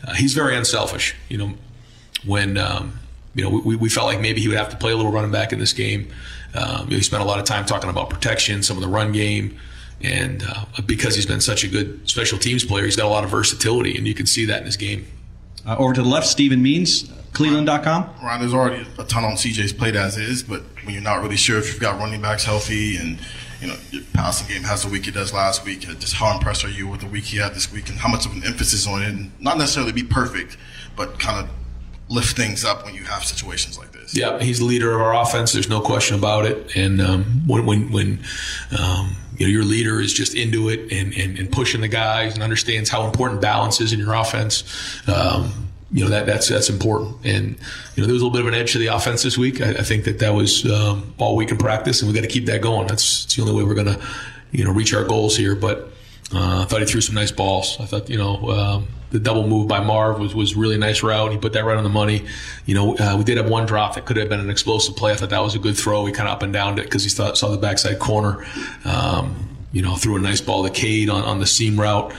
uh, 0.07 0.15
he's 0.15 0.35
very 0.35 0.57
unselfish. 0.57 1.15
You 1.29 1.39
know, 1.39 1.55
when 2.25 2.57
um, 2.57 2.99
you 3.35 3.45
know 3.45 3.51
we, 3.51 3.77
we 3.77 3.89
felt 3.89 4.07
like 4.07 4.21
maybe 4.21 4.41
he 4.41 4.49
would 4.49 4.57
have 4.57 4.71
to 4.71 4.77
play 4.77 4.93
a 4.93 4.97
little 4.97 5.13
running 5.13 5.31
back 5.31 5.53
in 5.53 5.59
this 5.59 5.73
game. 5.73 6.11
Um, 6.55 6.89
he 6.89 7.01
spent 7.03 7.23
a 7.23 7.27
lot 7.27 7.39
of 7.39 7.45
time 7.45 7.67
talking 7.67 7.91
about 7.91 8.09
protection, 8.09 8.63
some 8.63 8.77
of 8.77 8.83
the 8.83 8.89
run 8.89 9.13
game. 9.13 9.59
And 10.03 10.43
uh, 10.43 10.65
because 10.85 11.15
he's 11.15 11.27
been 11.27 11.41
such 11.41 11.65
a 11.65 11.69
good 11.69 12.09
special 12.09 12.39
teams 12.39 12.65
player, 12.65 12.85
he's 12.85 12.97
got 12.97 13.07
a 13.07 13.09
lot 13.09 13.25
of 13.25 13.31
versatility, 13.31 13.97
and 13.97 14.07
you 14.07 14.15
can 14.15 14.27
see 14.27 14.47
that 14.47 14.61
in 14.61 14.67
his 14.67 14.77
game. 14.77 15.07
Uh, 15.67 15.77
over 15.79 15.95
to 15.95 16.03
the 16.03 16.09
left, 16.09 16.27
Stephen 16.27 16.63
Means, 16.63 17.11
Cleveland.com. 17.33 18.11
Ryan, 18.23 18.41
there's 18.41 18.55
already 18.55 18.87
a 18.99 19.05
ton 19.05 19.25
on 19.25 19.33
CJ's 19.33 19.73
plate 19.73 19.97
as 19.97 20.17
is, 20.17 20.43
but 20.43 20.63
when 20.85 20.95
you're 20.95 21.03
not 21.03 21.23
really 21.23 21.37
sure 21.37 21.59
if 21.59 21.71
you've 21.71 21.81
got 21.81 21.99
running 21.99 22.23
backs 22.23 22.45
healthy 22.45 22.97
and 22.97 23.19
you 23.61 23.69
know 23.69 23.77
your 23.91 24.03
passing 24.13 24.49
game 24.49 24.63
has 24.63 24.83
the 24.83 24.89
week 24.89 25.07
it 25.09 25.15
does 25.15 25.33
last 25.33 25.65
week, 25.65 25.89
uh, 25.89 25.95
just 25.95 26.15
how 26.15 26.35
impressed 26.35 26.65
are 26.65 26.71
you 26.71 26.89
with 26.89 27.01
the 27.01 27.07
week 27.07 27.25
he 27.25 27.39
had 27.39 27.55
this 27.55 27.73
week, 27.73 27.89
and 27.89 27.99
how 27.99 28.09
much 28.09 28.27
of 28.27 28.33
an 28.33 28.45
emphasis 28.45 28.87
on 28.87 29.03
it? 29.03 29.09
And 29.09 29.33
not 29.41 29.59
necessarily 29.59 29.93
be 29.93 30.03
perfect, 30.03 30.57
but 30.97 31.19
kind 31.19 31.45
of 31.45 31.51
lift 32.09 32.37
things 32.37 32.65
up 32.65 32.85
when 32.85 32.95
you 32.95 33.03
have 33.03 33.25
situations 33.25 33.77
like 33.79 33.93
this. 33.93 34.17
Yeah, 34.17 34.39
he's 34.39 34.59
the 34.59 34.65
leader 34.65 34.95
of 34.95 35.01
our 35.01 35.15
offense. 35.15 35.53
There's 35.53 35.69
no 35.69 35.81
question 35.81 36.17
about 36.17 36.47
it. 36.47 36.77
And 36.77 37.01
um, 37.01 37.25
when 37.47 37.67
when 37.67 37.93
when 37.93 38.21
um, 38.79 39.17
you 39.37 39.47
know 39.47 39.51
your 39.51 39.65
leader 39.65 40.01
is 40.01 40.13
just 40.13 40.35
into 40.35 40.69
it 40.69 40.93
and, 40.93 41.13
and, 41.15 41.39
and, 41.39 41.51
pushing 41.51 41.81
the 41.81 41.89
guys 41.89 42.35
and 42.35 42.43
understands 42.43 42.89
how 42.91 43.07
important 43.07 43.41
balance 43.41 43.81
is 43.81 43.93
in 43.93 43.99
your 43.99 44.15
offense. 44.15 44.65
Um, 45.09 45.66
you 45.97 46.05
know 46.05 46.11
that 46.11 46.27
that's 46.27 46.49
that's 46.49 46.69
important, 46.69 47.25
and 47.25 47.57
you 47.95 48.03
know 48.03 48.07
there 48.07 48.13
was 48.13 48.21
a 48.21 48.27
little 48.27 48.31
bit 48.31 48.43
of 48.43 48.49
an 48.49 48.53
edge 48.53 48.73
to 48.73 48.79
the 48.79 48.89
offense 48.89 49.23
this 49.23 49.39
week. 49.39 49.63
I, 49.63 49.71
I 49.71 49.83
think 49.83 50.05
that 50.05 50.19
that 50.19 50.35
was 50.35 50.71
um, 50.71 51.15
all 51.17 51.37
week 51.37 51.51
in 51.51 51.57
practice, 51.57 52.03
and 52.03 52.13
we 52.13 52.15
got 52.15 52.21
to 52.21 52.31
keep 52.31 52.45
that 52.47 52.61
going. 52.61 52.87
That's, 52.87 53.23
that's 53.23 53.35
the 53.35 53.41
only 53.41 53.55
way 53.55 53.65
we're 53.65 53.83
going 53.83 53.87
to, 53.87 53.99
you 54.53 54.63
know, 54.63 54.73
reach 54.73 54.93
our 54.93 55.05
goals 55.05 55.39
here. 55.39 55.55
But 55.55 55.91
uh, 56.35 56.61
I 56.61 56.65
thought 56.67 56.81
he 56.81 56.87
threw 56.87 57.01
some 57.01 57.15
nice 57.15 57.31
balls. 57.31 57.79
I 57.81 57.87
thought 57.87 58.11
you 58.11 58.19
know 58.19 58.51
um, 58.51 58.89
the 59.09 59.19
double 59.19 59.49
move 59.49 59.69
by 59.69 59.81
Marv 59.83 60.21
was 60.21 60.35
was 60.35 60.55
really 60.55 60.77
nice 60.77 61.03
route. 61.03 61.33
He 61.33 61.39
put 61.39 61.55
that 61.55 61.65
right 61.65 61.79
on 61.79 61.83
the 61.83 61.89
money. 61.89 62.27
You 62.67 62.75
know, 62.75 62.95
uh, 62.99 63.15
we 63.17 63.25
did 63.25 63.39
have 63.39 63.49
one 63.49 63.65
drop 63.65 63.95
that 63.95 64.05
could 64.05 64.19
have 64.19 64.29
been 64.29 64.41
an 64.41 64.51
explosive 64.51 64.97
play. 64.97 65.13
I 65.13 65.15
thought 65.15 65.31
that 65.31 65.43
was 65.43 65.55
a 65.55 65.59
good 65.59 65.79
throw. 65.79 66.05
He 66.05 66.13
kind 66.13 66.29
of 66.29 66.35
up 66.35 66.43
and 66.43 66.53
down 66.53 66.79
it 66.79 66.83
because 66.83 67.05
he 67.05 67.09
thought, 67.09 67.39
saw 67.39 67.49
the 67.49 67.57
backside 67.57 68.01
corner. 68.01 68.45
Um, 68.85 69.49
you 69.73 69.81
know, 69.81 69.97
threw 69.97 70.17
a 70.17 70.21
nice 70.21 70.43
ball 70.43 70.63
to 70.63 70.71
Cade 70.71 71.09
on, 71.09 71.23
on 71.23 71.41
the 71.41 71.47
seam 71.47 71.81
route. 71.81 72.15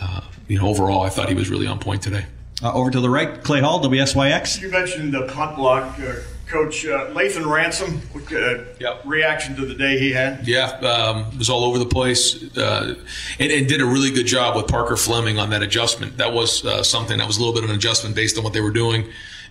Uh, 0.00 0.22
you 0.46 0.58
know, 0.58 0.66
overall, 0.66 1.02
I 1.02 1.10
thought 1.10 1.28
he 1.28 1.34
was 1.34 1.50
really 1.50 1.66
on 1.66 1.78
point 1.78 2.00
today. 2.00 2.24
Uh, 2.62 2.72
over 2.72 2.90
to 2.90 3.00
the 3.00 3.10
right, 3.10 3.42
Clay 3.42 3.60
Hall, 3.60 3.80
WSYX. 3.82 4.60
You 4.60 4.70
mentioned 4.70 5.14
the 5.14 5.26
punt 5.28 5.56
block. 5.56 5.98
Uh, 5.98 6.14
Coach 6.48 6.86
uh, 6.86 7.08
Lathan 7.10 7.46
Ransom, 7.46 8.00
uh, 8.14 8.64
yep. 8.80 9.02
reaction 9.04 9.54
to 9.56 9.66
the 9.66 9.74
day 9.74 9.98
he 9.98 10.12
had? 10.12 10.48
Yeah, 10.48 10.68
um, 10.80 11.36
was 11.36 11.50
all 11.50 11.64
over 11.64 11.78
the 11.78 11.86
place 11.86 12.56
uh, 12.56 12.94
and, 13.38 13.52
and, 13.52 13.68
did 13.68 13.82
a 13.82 13.84
really 13.84 14.10
good 14.10 14.26
job 14.26 14.56
with 14.56 14.66
Parker 14.66 14.96
Fleming 14.96 15.38
on 15.38 15.50
that 15.50 15.62
adjustment. 15.62 16.16
That 16.16 16.32
was 16.32 16.64
uh, 16.64 16.82
something 16.82 17.18
that 17.18 17.26
was 17.26 17.36
a 17.36 17.40
little 17.40 17.52
bit 17.52 17.64
of 17.64 17.70
an 17.70 17.76
adjustment 17.76 18.16
based 18.16 18.38
on 18.38 18.44
what 18.44 18.54
they 18.54 18.62
were 18.62 18.70
doing, 18.70 19.08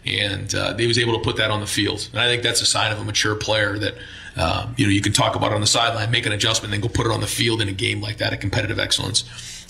and 0.08 0.54
uh, 0.56 0.76
he 0.76 0.88
was 0.88 0.98
able 0.98 1.14
to 1.14 1.20
put 1.20 1.38
that 1.38 1.52
on 1.52 1.60
the 1.60 1.68
field. 1.68 2.10
And 2.14 2.20
I 2.20 2.28
think 2.28 2.42
that's 2.42 2.62
a 2.62 2.66
sign 2.66 2.92
of 2.92 3.00
a 3.00 3.04
mature 3.04 3.36
player 3.36 3.78
that 3.78 3.94
um, 4.36 4.74
you 4.76 4.88
know 4.88 4.92
you 4.92 5.02
can 5.02 5.14
talk 5.14 5.36
about 5.36 5.52
it 5.52 5.56
on 5.56 5.62
the 5.62 5.68
sideline, 5.68 6.10
make 6.10 6.26
an 6.26 6.32
adjustment, 6.32 6.72
then 6.72 6.82
go 6.82 6.88
put 6.88 7.06
it 7.06 7.12
on 7.12 7.22
the 7.22 7.28
field 7.28 7.62
in 7.62 7.70
a 7.70 7.74
game 7.74 8.02
like 8.02 8.18
that, 8.18 8.34
a 8.34 8.38
competitive 8.38 8.80
excellence. 8.80 9.24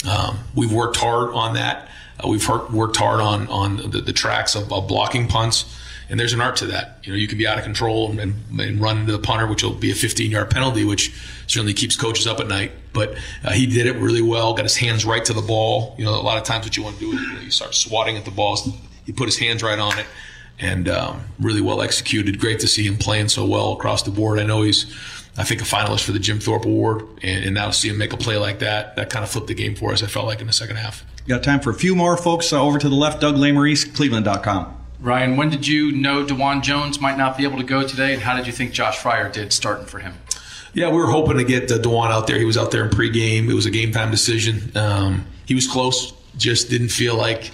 Um, 0.08 0.40
we've 0.56 0.72
worked 0.72 0.96
hard 0.96 1.32
on 1.32 1.56
that. 1.56 1.90
Uh, 2.24 2.28
we've 2.28 2.48
worked 2.48 2.98
hard 2.98 3.22
on 3.22 3.48
on 3.48 3.78
the, 3.92 4.02
the 4.02 4.14
tracks 4.14 4.56
of, 4.56 4.72
of 4.72 4.88
blocking 4.88 5.28
punts 5.28 5.66
and 6.10 6.20
there's 6.20 6.34
an 6.34 6.42
art 6.42 6.56
to 6.58 6.68
that. 6.68 7.00
You 7.04 7.12
know, 7.12 7.18
you 7.18 7.28
can 7.28 7.38
be 7.38 7.46
out 7.46 7.58
of 7.58 7.64
control 7.64 8.18
and, 8.18 8.34
and 8.60 8.80
run 8.80 9.00
into 9.00 9.12
the 9.12 9.20
punter, 9.20 9.46
which 9.46 9.64
will 9.64 9.74
be 9.74 9.92
a 9.92 9.96
15 9.96 10.32
yard 10.32 10.50
penalty, 10.50 10.86
which 10.86 11.14
certainly 11.48 11.74
keeps 11.74 11.96
coaches 11.96 12.26
up 12.28 12.40
at 12.40 12.48
night. 12.48 12.72
But 12.94 13.16
uh, 13.44 13.52
he 13.52 13.66
did 13.66 13.86
it 13.86 13.96
really 13.98 14.22
well, 14.22 14.54
got 14.54 14.64
his 14.64 14.78
hands 14.78 15.06
right 15.06 15.24
to 15.26 15.34
the 15.34 15.42
ball. 15.42 15.96
You 15.98 16.06
know, 16.06 16.16
a 16.16 16.22
lot 16.22 16.38
of 16.38 16.44
times 16.44 16.66
what 16.66 16.78
you 16.78 16.84
want 16.84 16.98
to 16.98 17.02
do 17.02 17.18
is 17.18 17.22
you, 17.22 17.34
know, 17.34 17.40
you 17.42 17.52
start 17.52 17.76
swatting 17.76 18.18
at 18.18 18.26
the 18.26 18.32
ball. 18.32 18.58
He 19.06 19.12
put 19.12 19.26
his 19.26 19.38
hands 19.38 19.62
right 19.64 19.78
on 19.78 20.00
it 20.00 20.06
and 20.60 20.88
um, 20.88 21.26
really 21.40 21.62
well 21.62 21.82
executed. 21.82 22.40
Great 22.40 22.60
to 22.62 22.68
see 22.68 22.86
him 22.86 22.98
playing 22.98 23.28
so 23.28 23.46
well 23.46 23.74
across 23.74 24.04
the 24.04 24.12
board. 24.12 24.40
I 24.40 24.44
know 24.44 24.62
he's, 24.62 24.86
I 25.38 25.44
think, 25.44 25.62
a 25.62 25.66
finalist 25.66 26.04
for 26.04 26.14
the 26.14 26.20
Jim 26.20 26.40
Thorpe 26.40 26.66
Award, 26.66 27.04
and, 27.22 27.46
and 27.46 27.54
now 27.54 27.68
to 27.68 27.74
see 27.74 27.90
him 27.90 27.98
make 27.98 28.14
a 28.14 28.18
play 28.18 28.38
like 28.38 28.60
that, 28.60 28.96
that 28.96 29.10
kind 29.10 29.24
of 29.24 29.30
flipped 29.30 29.48
the 29.48 29.54
game 29.54 29.76
for 29.76 29.92
us. 29.92 30.02
I 30.02 30.08
felt 30.08 30.26
like 30.26 30.42
in 30.42 30.48
the 30.48 30.54
second 30.54 30.78
half. 30.78 31.06
Got 31.28 31.44
time 31.44 31.60
for 31.60 31.72
a 31.72 31.74
few 31.74 31.94
more 31.94 32.16
folks 32.16 32.54
uh, 32.54 32.64
over 32.64 32.80
to 32.80 32.88
the 32.88 32.96
left. 32.96 33.20
Doug 33.20 33.36
Lesmerises, 33.36 33.94
Cleveland.com. 33.94 34.74
Ryan, 35.02 35.36
when 35.36 35.50
did 35.50 35.68
you 35.68 35.92
know 35.92 36.26
Dawand 36.26 36.64
Jones 36.64 37.02
might 37.02 37.18
not 37.18 37.38
be 37.38 37.44
able 37.44 37.58
to 37.58 37.66
go 37.66 37.86
today, 37.86 38.14
and 38.14 38.22
how 38.22 38.38
did 38.38 38.48
you 38.48 38.54
think 38.54 38.72
Josh 38.72 38.98
Fryar 38.98 39.30
did 39.30 39.52
starting 39.52 39.86
for 39.86 40.00
him? 40.00 40.14
Yeah, 40.74 40.90
we 40.90 40.96
were 40.96 41.08
hoping 41.08 41.36
to 41.38 41.44
get 41.44 41.70
uh, 41.70 41.80
Dawand 41.80 42.12
out 42.12 42.28
there. 42.28 42.40
He 42.40 42.46
was 42.46 42.58
out 42.58 42.72
there 42.72 42.82
in 42.86 42.90
pregame. 42.90 43.50
It 43.50 43.54
was 43.54 43.66
a 43.66 43.70
game 43.70 43.92
time 43.92 44.10
decision. 44.10 44.72
Um, 44.78 45.26
he 45.46 45.54
was 45.54 45.68
close, 45.68 46.14
just 46.38 46.70
didn't 46.70 46.90
feel 46.90 47.18
like 47.18 47.52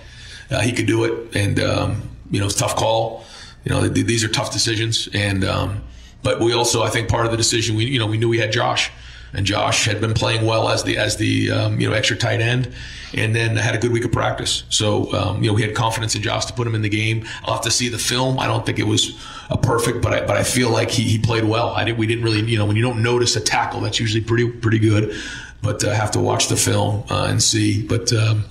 uh, 0.51 0.60
he 0.62 0.72
could 0.72 0.86
do 0.86 1.06
it, 1.06 1.36
and 1.36 1.60
um, 1.60 2.10
you 2.30 2.39
know, 2.39 2.46
it's 2.46 2.56
tough 2.56 2.75
call. 2.75 3.25
You 3.65 3.72
know, 3.72 3.88
these 3.88 4.24
are 4.24 4.27
tough 4.27 4.53
decisions, 4.53 5.10
and 5.15 5.44
um, 5.44 5.82
but 6.22 6.39
we 6.39 6.53
also, 6.53 6.84
I 6.84 6.89
think, 6.89 7.10
part 7.10 7.25
of 7.25 7.32
the 7.32 7.38
decision, 7.38 7.75
we 7.75 7.86
you 7.86 7.98
know, 7.98 8.06
we 8.06 8.18
knew 8.18 8.30
we 8.30 8.38
had 8.38 8.51
Josh 8.51 8.92
and 9.34 9.46
Josh 9.46 9.86
had 9.86 10.00
been 10.00 10.13
playing 10.13 10.46
well 10.46 10.70
as 10.70 10.84
the 10.84 10.98
as 10.98 11.18
the 11.18 11.52
um, 11.52 11.80
you 11.80 11.90
know 11.90 11.96
extra 11.96 12.16
tight 12.16 12.42
end, 12.42 12.72
and 13.13 13.36
then 13.36 13.56
had 13.56 13.75
a 13.75 13.78
good 13.78 13.92
week 13.92 14.06
of 14.06 14.12
practice. 14.12 14.63
So 14.70 15.12
um, 15.13 15.44
you 15.44 15.50
know 15.50 15.54
we 15.54 15.62
had 15.62 15.75
confidence 15.75 16.16
in 16.16 16.22
Josh 16.22 16.46
to 16.46 16.54
put 16.54 16.68
him 16.68 16.75
in 16.75 16.82
the 16.82 16.90
game. 16.90 17.25
I'll 17.46 17.56
have 17.56 17.63
to 17.63 17.72
see 17.72 17.90
the 17.90 17.98
film. 17.98 18.40
I 18.40 18.48
don't 18.48 18.66
think 18.66 18.80
it 18.80 18.88
was 18.88 19.20
a 19.50 19.58
perfect, 19.58 20.02
but 20.02 20.13
I, 20.13 20.25
but 20.25 20.38
I 20.38 20.44
feel 20.44 20.70
like 20.70 20.92
he, 20.92 21.04
he 21.04 21.18
played 21.18 21.44
well. 21.44 21.70
I 21.70 21.84
did, 21.84 21.98
we 21.98 22.08
didn't 22.08 22.24
really 22.24 22.42
you 22.42 22.58
know 22.58 22.66
when 22.66 22.75
you 22.75 22.84
don't 22.84 23.02
notice 23.02 23.36
a 23.36 23.42
tackle, 23.42 23.82
that's 23.82 24.00
usually 24.00 24.24
pretty 24.24 24.50
pretty 24.50 24.80
good, 24.80 25.16
but 25.62 25.84
uh, 25.84 25.94
have 25.94 26.12
to 26.12 26.20
watch 26.20 26.48
the 26.48 26.58
film 26.58 27.04
uh, 27.10 27.25
and 27.30 27.42
see. 27.42 27.86
But 27.86 28.13
um, 28.13 28.46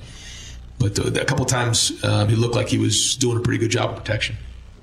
but 0.78 0.98
uh, 0.98 1.20
a 1.20 1.24
couple 1.24 1.44
times 1.44 2.02
um, 2.04 2.28
he 2.28 2.34
looked 2.34 2.56
like 2.56 2.68
he 2.68 2.78
was 2.78 3.16
doing 3.16 3.38
a 3.38 3.40
pretty 3.40 3.58
good 3.58 3.70
job 3.70 3.90
of 3.90 3.96
protection. 3.96 4.36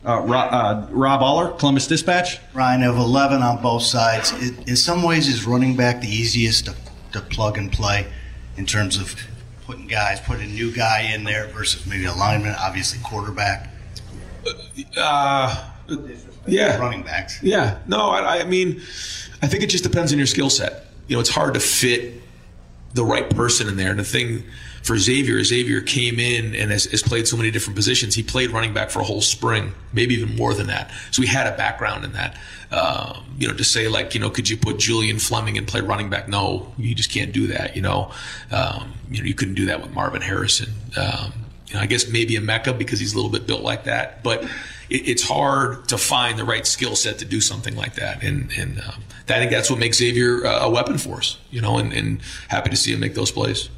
Uh, 0.05 0.21
Rob, 0.21 0.53
uh, 0.53 0.87
Rob 0.91 1.21
Oller, 1.21 1.51
Columbus 1.57 1.87
Dispatch. 1.87 2.39
Ryan, 2.53 2.83
of 2.83 2.97
11 2.97 3.41
on 3.41 3.61
both 3.61 3.83
sides, 3.83 4.31
it, 4.37 4.67
in 4.67 4.75
some 4.75 5.03
ways 5.03 5.27
is 5.27 5.45
running 5.45 5.75
back 5.75 5.99
the 5.99 6.07
easiest 6.07 6.65
to, 6.65 6.75
to 7.11 7.21
plug 7.21 7.57
and 7.57 7.71
play 7.71 8.07
in 8.55 8.65
terms 8.65 8.97
of 8.97 9.15
putting 9.65 9.87
guys, 9.87 10.19
putting 10.21 10.49
a 10.49 10.53
new 10.53 10.71
guy 10.71 11.01
in 11.13 11.25
there 11.25 11.47
versus 11.47 11.85
maybe 11.85 12.05
alignment, 12.05 12.57
obviously 12.59 12.99
quarterback. 13.03 13.69
Uh, 14.97 15.69
yeah. 16.47 16.77
Running 16.77 17.03
backs. 17.03 17.43
Yeah. 17.43 17.79
No, 17.87 18.09
I, 18.09 18.39
I 18.39 18.43
mean, 18.45 18.81
I 19.41 19.47
think 19.47 19.63
it 19.63 19.67
just 19.69 19.83
depends 19.83 20.11
on 20.11 20.17
your 20.17 20.27
skill 20.27 20.49
set. 20.49 20.85
You 21.07 21.15
know, 21.15 21.19
it's 21.19 21.29
hard 21.29 21.53
to 21.55 21.59
fit 21.59 22.21
the 22.93 23.03
right 23.03 23.29
person 23.29 23.67
in 23.67 23.77
there. 23.77 23.91
And 23.91 23.99
the 23.99 24.03
thing 24.05 24.43
for 24.89 24.97
Xavier, 24.97 25.43
Xavier 25.43 25.81
came 25.81 26.19
in 26.19 26.55
and 26.55 26.71
has, 26.71 26.85
has, 26.85 27.03
played 27.03 27.27
so 27.27 27.37
many 27.37 27.51
different 27.51 27.75
positions. 27.75 28.15
He 28.15 28.23
played 28.23 28.49
running 28.49 28.73
back 28.73 28.89
for 28.89 29.01
a 29.01 29.03
whole 29.03 29.21
spring, 29.21 29.73
maybe 29.93 30.15
even 30.15 30.35
more 30.35 30.55
than 30.55 30.65
that. 30.65 30.89
So 31.11 31.21
he 31.21 31.27
had 31.27 31.45
a 31.45 31.55
background 31.55 32.05
in 32.05 32.13
that. 32.13 32.35
Um, 32.71 33.23
you 33.37 33.47
know, 33.47 33.53
to 33.53 33.63
say 33.63 33.87
like, 33.87 34.15
you 34.15 34.19
know, 34.19 34.31
could 34.31 34.49
you 34.49 34.57
put 34.57 34.79
Julian 34.79 35.19
Fleming 35.19 35.59
and 35.59 35.67
play 35.67 35.81
running 35.81 36.09
back? 36.09 36.27
No, 36.27 36.73
you 36.75 36.95
just 36.95 37.11
can't 37.11 37.31
do 37.31 37.45
that. 37.45 37.75
You 37.75 37.83
know, 37.83 38.11
um, 38.49 38.93
you 39.11 39.19
know, 39.19 39.25
you 39.25 39.35
couldn't 39.35 39.53
do 39.53 39.67
that 39.67 39.79
with 39.79 39.93
Marvin 39.93 40.23
Harrison. 40.23 40.69
Um, 40.97 41.33
you 41.67 41.75
know, 41.75 41.81
I 41.81 41.85
guess 41.85 42.09
maybe 42.09 42.33
Emeka 42.33 42.75
because 42.75 42.99
he's 42.99 43.13
a 43.13 43.15
little 43.15 43.29
bit 43.29 43.45
built 43.45 43.61
like 43.61 43.83
that, 43.83 44.23
but 44.23 44.43
it, 44.89 45.07
it's 45.07 45.21
hard 45.21 45.87
to 45.89 45.99
find 45.99 46.39
the 46.39 46.45
right 46.45 46.65
skill 46.65 46.95
set 46.95 47.19
to 47.19 47.25
do 47.25 47.41
something 47.41 47.75
like 47.75 47.93
that. 47.93 48.23
And, 48.23 48.51
and 48.57 48.79
um, 48.79 49.03
I 49.29 49.37
think 49.37 49.51
that's 49.51 49.69
what 49.69 49.77
makes 49.77 49.99
Xavier 49.99 50.47
uh, 50.47 50.65
a 50.65 50.69
weapon 50.71 50.97
for 50.97 51.17
us, 51.17 51.37
you 51.51 51.61
know, 51.61 51.77
and, 51.77 51.93
and 51.93 52.21
happy 52.47 52.71
to 52.71 52.75
see 52.75 52.91
him 52.91 53.01
make 53.01 53.13
those 53.13 53.31
plays 53.31 53.69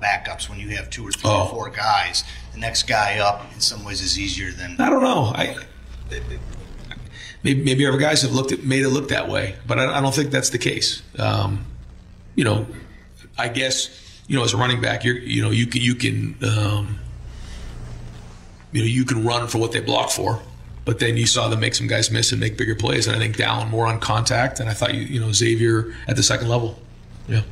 backups 0.00 0.48
when 0.48 0.58
you 0.58 0.70
have 0.70 0.90
two 0.90 1.06
or 1.06 1.12
three 1.12 1.30
oh. 1.30 1.44
or 1.44 1.48
four 1.48 1.70
guys. 1.70 2.24
The 2.52 2.58
next 2.60 2.84
guy 2.84 3.18
up, 3.18 3.44
in 3.54 3.60
some 3.60 3.84
ways, 3.84 4.00
is 4.00 4.18
easier 4.18 4.50
than. 4.50 4.80
I 4.80 4.90
don't 4.90 5.02
know. 5.02 5.32
I 5.34 5.56
maybe 7.42 7.62
maybe 7.62 7.86
other 7.86 7.98
guys 7.98 8.22
have 8.22 8.32
looked 8.32 8.52
at 8.52 8.64
made 8.64 8.82
it 8.82 8.88
look 8.88 9.08
that 9.08 9.28
way, 9.28 9.56
but 9.66 9.78
I, 9.78 9.98
I 9.98 10.00
don't 10.00 10.14
think 10.14 10.30
that's 10.30 10.50
the 10.50 10.58
case. 10.58 11.02
Um, 11.18 11.66
you 12.34 12.44
know, 12.44 12.66
I 13.38 13.48
guess 13.48 14.22
you 14.26 14.36
know 14.36 14.44
as 14.44 14.52
a 14.52 14.56
running 14.56 14.80
back, 14.80 15.04
you're 15.04 15.18
you 15.18 15.42
know 15.42 15.50
you 15.50 15.66
can 15.66 15.80
you 15.80 15.94
can 15.94 16.36
um, 16.44 16.98
you 18.72 18.80
know 18.80 18.86
you 18.86 19.04
can 19.04 19.24
run 19.24 19.48
for 19.48 19.58
what 19.58 19.72
they 19.72 19.80
block 19.80 20.10
for. 20.10 20.40
But 20.84 21.00
then 21.00 21.16
you 21.16 21.26
saw 21.26 21.48
them 21.48 21.58
make 21.58 21.74
some 21.74 21.88
guys 21.88 22.12
miss 22.12 22.30
and 22.30 22.40
make 22.40 22.56
bigger 22.56 22.76
plays, 22.76 23.08
and 23.08 23.16
I 23.16 23.18
think 23.18 23.36
Dallan 23.36 23.70
more 23.70 23.88
on 23.88 23.98
contact, 23.98 24.60
and 24.60 24.68
I 24.68 24.72
thought 24.72 24.94
you 24.94 25.00
you 25.00 25.20
know 25.20 25.32
Xavier 25.32 25.92
at 26.06 26.14
the 26.14 26.22
second 26.22 26.48
level, 26.48 26.78
yeah. 27.28 27.42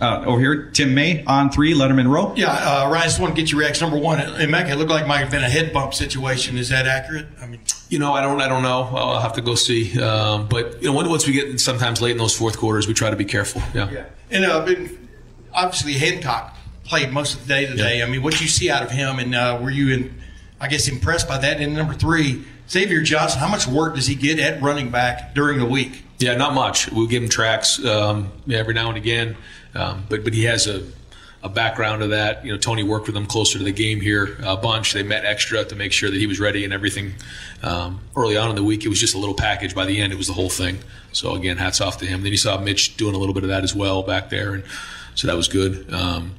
Uh, 0.00 0.24
over 0.26 0.40
here, 0.40 0.70
Tim 0.70 0.94
May 0.94 1.22
on 1.24 1.50
three, 1.50 1.74
Lettermen 1.74 2.08
Row. 2.08 2.32
Yeah, 2.34 2.48
uh, 2.48 2.88
Ryan, 2.90 3.02
I 3.02 3.04
just 3.04 3.20
want 3.20 3.36
to 3.36 3.40
get 3.40 3.50
your 3.50 3.60
reaction. 3.60 3.88
Number 3.88 4.02
one, 4.02 4.18
it, 4.18 4.28
it 4.40 4.76
looked 4.76 4.90
like 4.90 5.04
it 5.04 5.06
might 5.06 5.18
have 5.18 5.30
been 5.30 5.44
a 5.44 5.50
head 5.50 5.74
bump 5.74 5.92
situation. 5.92 6.56
Is 6.56 6.70
that 6.70 6.86
accurate? 6.86 7.26
I 7.40 7.46
mean, 7.46 7.60
you 7.90 7.98
know, 7.98 8.14
I 8.14 8.22
don't, 8.22 8.40
I 8.40 8.48
don't 8.48 8.62
know. 8.62 8.82
I'll 8.94 9.20
have 9.20 9.34
to 9.34 9.42
go 9.42 9.54
see. 9.54 10.00
Um, 10.00 10.48
but 10.48 10.82
you 10.82 10.90
know, 10.90 10.94
once 10.94 11.26
we 11.26 11.34
get 11.34 11.60
sometimes 11.60 12.00
late 12.00 12.12
in 12.12 12.18
those 12.18 12.34
fourth 12.34 12.56
quarters, 12.56 12.88
we 12.88 12.94
try 12.94 13.10
to 13.10 13.16
be 13.16 13.26
careful. 13.26 13.60
Yeah. 13.74 13.90
yeah. 13.90 14.04
And 14.30 14.44
uh, 14.46 14.74
obviously, 15.52 15.94
Hancock 15.94 16.56
played 16.84 17.12
most 17.12 17.34
of 17.34 17.46
the 17.46 17.48
day 17.48 17.66
today. 17.66 17.98
Yeah. 17.98 18.06
I 18.06 18.08
mean, 18.08 18.22
what 18.22 18.40
you 18.40 18.48
see 18.48 18.70
out 18.70 18.82
of 18.82 18.90
him, 18.90 19.18
and 19.18 19.34
uh, 19.34 19.58
were 19.60 19.70
you, 19.70 19.92
in, 19.92 20.20
I 20.58 20.68
guess, 20.68 20.88
impressed 20.88 21.28
by 21.28 21.36
that? 21.38 21.60
And 21.60 21.74
number 21.74 21.92
three, 21.92 22.44
Xavier 22.70 23.02
Johnson. 23.02 23.38
How 23.38 23.48
much 23.48 23.66
work 23.66 23.96
does 23.96 24.06
he 24.06 24.14
get 24.14 24.38
at 24.38 24.62
running 24.62 24.90
back 24.90 25.34
during 25.34 25.58
the 25.58 25.66
week? 25.66 26.04
Yeah, 26.18 26.36
not 26.36 26.54
much. 26.54 26.90
We'll 26.90 27.06
give 27.06 27.22
him 27.22 27.28
tracks 27.28 27.84
um, 27.84 28.32
every 28.50 28.74
now 28.74 28.88
and 28.88 28.96
again. 28.96 29.36
Um, 29.74 30.04
but 30.08 30.24
but 30.24 30.34
he 30.34 30.44
has 30.44 30.66
a, 30.66 30.84
a 31.42 31.48
background 31.48 32.02
of 32.02 32.10
that. 32.10 32.44
You 32.44 32.52
know, 32.52 32.58
Tony 32.58 32.82
worked 32.82 33.06
with 33.06 33.16
him 33.16 33.26
closer 33.26 33.58
to 33.58 33.64
the 33.64 33.72
game 33.72 34.00
here 34.00 34.36
a 34.42 34.56
bunch. 34.56 34.92
They 34.92 35.02
met 35.02 35.24
extra 35.24 35.64
to 35.64 35.76
make 35.76 35.92
sure 35.92 36.10
that 36.10 36.16
he 36.16 36.26
was 36.26 36.40
ready 36.40 36.64
and 36.64 36.72
everything. 36.72 37.14
Um, 37.62 38.00
early 38.16 38.36
on 38.36 38.50
in 38.50 38.56
the 38.56 38.64
week, 38.64 38.84
it 38.84 38.88
was 38.88 39.00
just 39.00 39.14
a 39.14 39.18
little 39.18 39.34
package. 39.34 39.74
By 39.74 39.86
the 39.86 40.00
end, 40.00 40.12
it 40.12 40.16
was 40.16 40.26
the 40.26 40.32
whole 40.32 40.50
thing. 40.50 40.78
So 41.12 41.34
again, 41.34 41.56
hats 41.56 41.80
off 41.80 41.98
to 41.98 42.06
him. 42.06 42.22
Then 42.22 42.32
you 42.32 42.38
saw 42.38 42.58
Mitch 42.58 42.96
doing 42.96 43.14
a 43.14 43.18
little 43.18 43.34
bit 43.34 43.42
of 43.42 43.48
that 43.50 43.64
as 43.64 43.74
well 43.74 44.02
back 44.02 44.30
there, 44.30 44.54
and 44.54 44.64
so 45.14 45.26
that 45.26 45.36
was 45.36 45.48
good. 45.48 45.92
Um, 45.92 46.32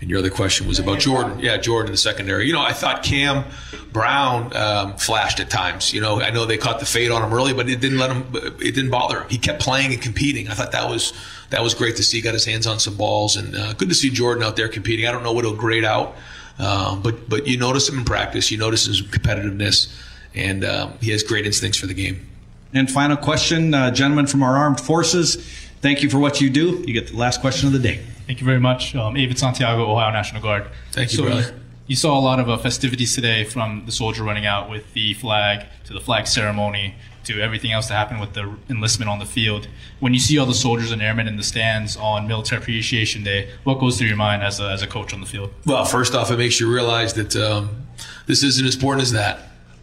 and 0.00 0.08
your 0.08 0.18
other 0.18 0.30
question 0.30 0.66
was 0.66 0.78
about 0.78 0.98
Jordan. 0.98 1.40
Yeah, 1.40 1.58
Jordan 1.58 1.88
in 1.88 1.92
the 1.92 1.98
secondary. 1.98 2.46
You 2.46 2.54
know, 2.54 2.62
I 2.62 2.72
thought 2.72 3.02
Cam 3.02 3.44
Brown 3.92 4.56
um, 4.56 4.96
flashed 4.96 5.40
at 5.40 5.50
times. 5.50 5.92
You 5.92 6.00
know, 6.00 6.22
I 6.22 6.30
know 6.30 6.46
they 6.46 6.56
caught 6.56 6.80
the 6.80 6.86
fade 6.86 7.10
on 7.10 7.22
him 7.22 7.32
early, 7.34 7.52
but 7.52 7.68
it 7.68 7.80
didn't 7.80 7.98
let 7.98 8.10
him. 8.10 8.24
It 8.60 8.74
didn't 8.74 8.90
bother 8.90 9.20
him. 9.20 9.28
He 9.28 9.36
kept 9.36 9.60
playing 9.60 9.92
and 9.92 10.00
competing. 10.00 10.48
I 10.48 10.54
thought 10.54 10.72
that 10.72 10.88
was 10.88 11.12
that 11.50 11.62
was 11.62 11.74
great 11.74 11.96
to 11.96 12.02
see. 12.02 12.22
Got 12.22 12.32
his 12.32 12.46
hands 12.46 12.66
on 12.66 12.78
some 12.78 12.96
balls, 12.96 13.36
and 13.36 13.54
uh, 13.54 13.74
good 13.74 13.90
to 13.90 13.94
see 13.94 14.08
Jordan 14.08 14.42
out 14.42 14.56
there 14.56 14.68
competing. 14.68 15.06
I 15.06 15.12
don't 15.12 15.22
know 15.22 15.32
what 15.32 15.44
he'll 15.44 15.54
grade 15.54 15.84
out, 15.84 16.16
um, 16.58 17.02
but 17.02 17.28
but 17.28 17.46
you 17.46 17.58
notice 17.58 17.86
him 17.88 17.98
in 17.98 18.04
practice. 18.06 18.50
You 18.50 18.56
notice 18.56 18.86
his 18.86 19.02
competitiveness, 19.02 19.94
and 20.34 20.64
um, 20.64 20.94
he 21.02 21.10
has 21.10 21.22
great 21.22 21.44
instincts 21.44 21.78
for 21.78 21.86
the 21.86 21.94
game. 21.94 22.26
And 22.72 22.90
final 22.90 23.18
question, 23.18 23.74
uh, 23.74 23.90
gentlemen 23.90 24.26
from 24.26 24.42
our 24.42 24.56
armed 24.56 24.80
forces. 24.80 25.36
Thank 25.82 26.02
you 26.02 26.08
for 26.08 26.18
what 26.18 26.40
you 26.40 26.48
do. 26.48 26.82
You 26.86 26.94
get 26.94 27.08
the 27.08 27.16
last 27.16 27.40
question 27.40 27.66
of 27.66 27.72
the 27.72 27.78
day. 27.78 28.00
Thank 28.30 28.38
you 28.38 28.46
very 28.46 28.60
much. 28.60 28.94
Um, 28.94 29.16
Avid 29.16 29.40
Santiago, 29.40 29.90
Ohio 29.90 30.12
National 30.12 30.40
Guard. 30.40 30.68
Thank 30.92 31.10
you, 31.10 31.18
so 31.18 31.24
brother. 31.24 31.52
You 31.88 31.96
saw 31.96 32.16
a 32.16 32.20
lot 32.20 32.38
of 32.38 32.48
uh, 32.48 32.58
festivities 32.58 33.12
today 33.12 33.42
from 33.42 33.82
the 33.86 33.90
soldier 33.90 34.22
running 34.22 34.46
out 34.46 34.70
with 34.70 34.92
the 34.92 35.14
flag 35.14 35.66
to 35.86 35.92
the 35.92 36.00
flag 36.00 36.28
ceremony 36.28 36.94
to 37.24 37.40
everything 37.40 37.72
else 37.72 37.88
that 37.88 37.94
happened 37.94 38.20
with 38.20 38.34
the 38.34 38.54
enlistment 38.68 39.10
on 39.10 39.18
the 39.18 39.26
field. 39.26 39.66
When 39.98 40.14
you 40.14 40.20
see 40.20 40.38
all 40.38 40.46
the 40.46 40.54
soldiers 40.54 40.92
and 40.92 41.02
airmen 41.02 41.26
in 41.26 41.38
the 41.38 41.42
stands 41.42 41.96
on 41.96 42.28
Military 42.28 42.62
Appreciation 42.62 43.24
Day, 43.24 43.50
what 43.64 43.80
goes 43.80 43.98
through 43.98 44.06
your 44.06 44.16
mind 44.16 44.44
as 44.44 44.60
a, 44.60 44.70
as 44.70 44.80
a 44.80 44.86
coach 44.86 45.12
on 45.12 45.20
the 45.20 45.26
field? 45.26 45.52
Well, 45.66 45.84
first 45.84 46.14
off, 46.14 46.30
it 46.30 46.38
makes 46.38 46.60
you 46.60 46.72
realize 46.72 47.14
that 47.14 47.34
um, 47.34 47.84
this 48.28 48.44
isn't 48.44 48.64
as 48.64 48.76
important 48.76 49.02
as 49.02 49.10
that, 49.10 49.40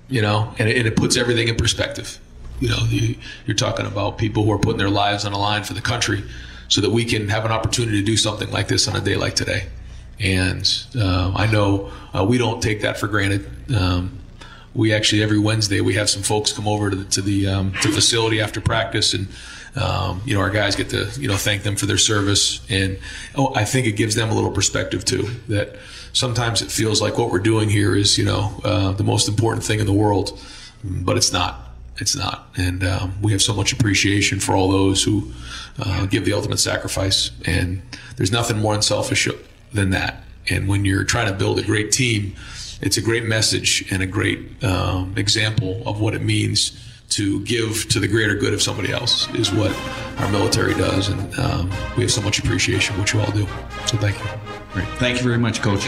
you 0.08 0.22
know, 0.22 0.54
and 0.58 0.70
it, 0.70 0.78
and 0.78 0.88
it 0.88 0.96
puts 0.96 1.18
everything 1.18 1.50
in 1.50 1.58
perspective. 1.58 2.18
You 2.62 2.70
know, 2.70 2.80
you, 2.88 3.18
you're 3.46 3.58
talking 3.58 3.86
about 3.86 4.18
people 4.18 4.46
who 4.46 4.54
are 4.54 4.58
putting 4.58 4.80
their 4.80 4.90
lives 4.90 5.26
on 5.26 5.34
the 5.34 5.38
line 5.38 5.66
for 5.66 5.74
the 5.74 5.82
country 5.82 6.24
so 6.68 6.82
that 6.82 6.90
we 6.90 7.06
can 7.06 7.30
have 7.30 7.46
an 7.46 7.52
opportunity 7.52 8.00
to 8.00 8.06
do 8.06 8.18
something 8.18 8.50
like 8.52 8.68
this 8.68 8.88
on 8.88 8.96
a 8.96 9.02
day 9.02 9.16
like 9.16 9.36
today. 9.36 9.68
And 10.20 10.70
uh, 10.98 11.34
I 11.36 11.52
know 11.52 11.92
uh, 12.14 12.26
we 12.26 12.38
don't 12.38 12.62
take 12.62 12.82
that 12.82 12.98
for 12.98 13.08
granted. 13.08 13.50
Um, 13.76 14.20
we 14.74 14.94
actually 14.94 15.24
every 15.24 15.40
Wednesday 15.40 15.82
we 15.82 15.94
have 15.94 16.10
some 16.10 16.22
folks 16.22 16.52
come 16.54 16.68
over 16.68 16.90
to 16.90 16.96
the 16.96 17.06
to 17.06 17.22
the, 17.22 17.48
um, 17.48 17.74
to 17.82 17.92
facility 17.92 18.42
after 18.42 18.62
practice 18.62 19.14
and. 19.14 19.28
Um, 19.76 20.24
you 20.26 20.34
know, 20.34 20.42
our 20.42 20.50
guys 20.50 20.76
get 20.76 20.90
to 20.90 21.08
you 21.20 21.28
know 21.28 21.36
thank 21.36 21.62
them 21.62 21.76
for 21.76 21.86
their 21.86 22.00
service, 22.00 22.66
and 22.68 22.98
oh, 23.36 23.54
I 23.54 23.64
think 23.64 23.86
it 23.86 23.92
gives 23.92 24.16
them 24.16 24.32
a 24.32 24.34
little 24.34 24.50
perspective 24.50 25.06
too. 25.06 25.30
That 25.50 25.76
sometimes 26.14 26.64
it 26.64 26.72
feels 26.72 27.00
like 27.00 27.20
what 27.20 27.30
we're 27.30 27.38
doing 27.38 27.70
here 27.70 27.96
is 27.96 28.18
you 28.18 28.26
know 28.26 28.60
uh, 28.64 28.94
the 28.94 29.04
most 29.04 29.28
important 29.28 29.64
thing 29.64 29.80
in 29.80 29.86
the 29.86 29.94
world, 29.94 30.40
but 30.84 31.16
it's 31.16 31.32
not. 31.32 31.67
It's 32.00 32.16
not, 32.16 32.50
and 32.58 32.84
um, 32.84 33.22
we 33.22 33.32
have 33.32 33.42
so 33.42 33.54
much 33.54 33.74
appreciation 33.74 34.40
for 34.40 34.56
all 34.56 34.70
those 34.70 35.04
who 35.04 35.32
uh, 35.80 36.06
give 36.06 36.26
the 36.26 36.34
ultimate 36.34 36.60
sacrifice, 36.60 37.32
and 37.46 37.82
there's 38.18 38.32
nothing 38.32 38.58
more 38.60 38.76
unselfish 38.76 39.28
than 39.74 39.90
that. 39.92 40.24
And 40.50 40.68
when 40.68 40.86
you're 40.86 41.04
trying 41.04 41.28
to 41.28 41.34
build 41.34 41.60
a 41.60 41.64
great 41.64 41.92
team, 41.92 42.36
it's 42.82 42.98
a 42.98 43.02
great 43.02 43.26
message 43.26 43.92
and 43.92 44.04
a 44.04 44.06
great 44.06 44.64
um, 44.64 45.14
example 45.18 45.82
of 45.88 46.00
what 46.00 46.14
it 46.14 46.22
means 46.22 46.84
to 47.10 47.44
give 47.46 47.88
to 47.90 48.00
the 48.00 48.08
greater 48.08 48.36
good 48.36 48.54
of 48.54 48.62
somebody 48.62 48.92
else 48.92 49.30
is 49.34 49.52
what 49.52 49.76
our 50.20 50.30
military 50.32 50.74
does, 50.74 51.10
and 51.10 51.40
um, 51.40 51.70
we 51.96 52.04
have 52.04 52.12
so 52.12 52.22
much 52.22 52.40
appreciation 52.40 52.94
for 52.96 53.02
what 53.02 53.14
you 53.14 53.20
all 53.22 53.32
do. 53.32 53.48
So 53.88 53.98
thank 53.98 54.18
you. 54.20 54.30
Great. 54.74 54.88
Thank 55.00 55.18
you 55.18 55.24
very 55.24 55.38
much, 55.38 55.62
Coach. 55.62 55.88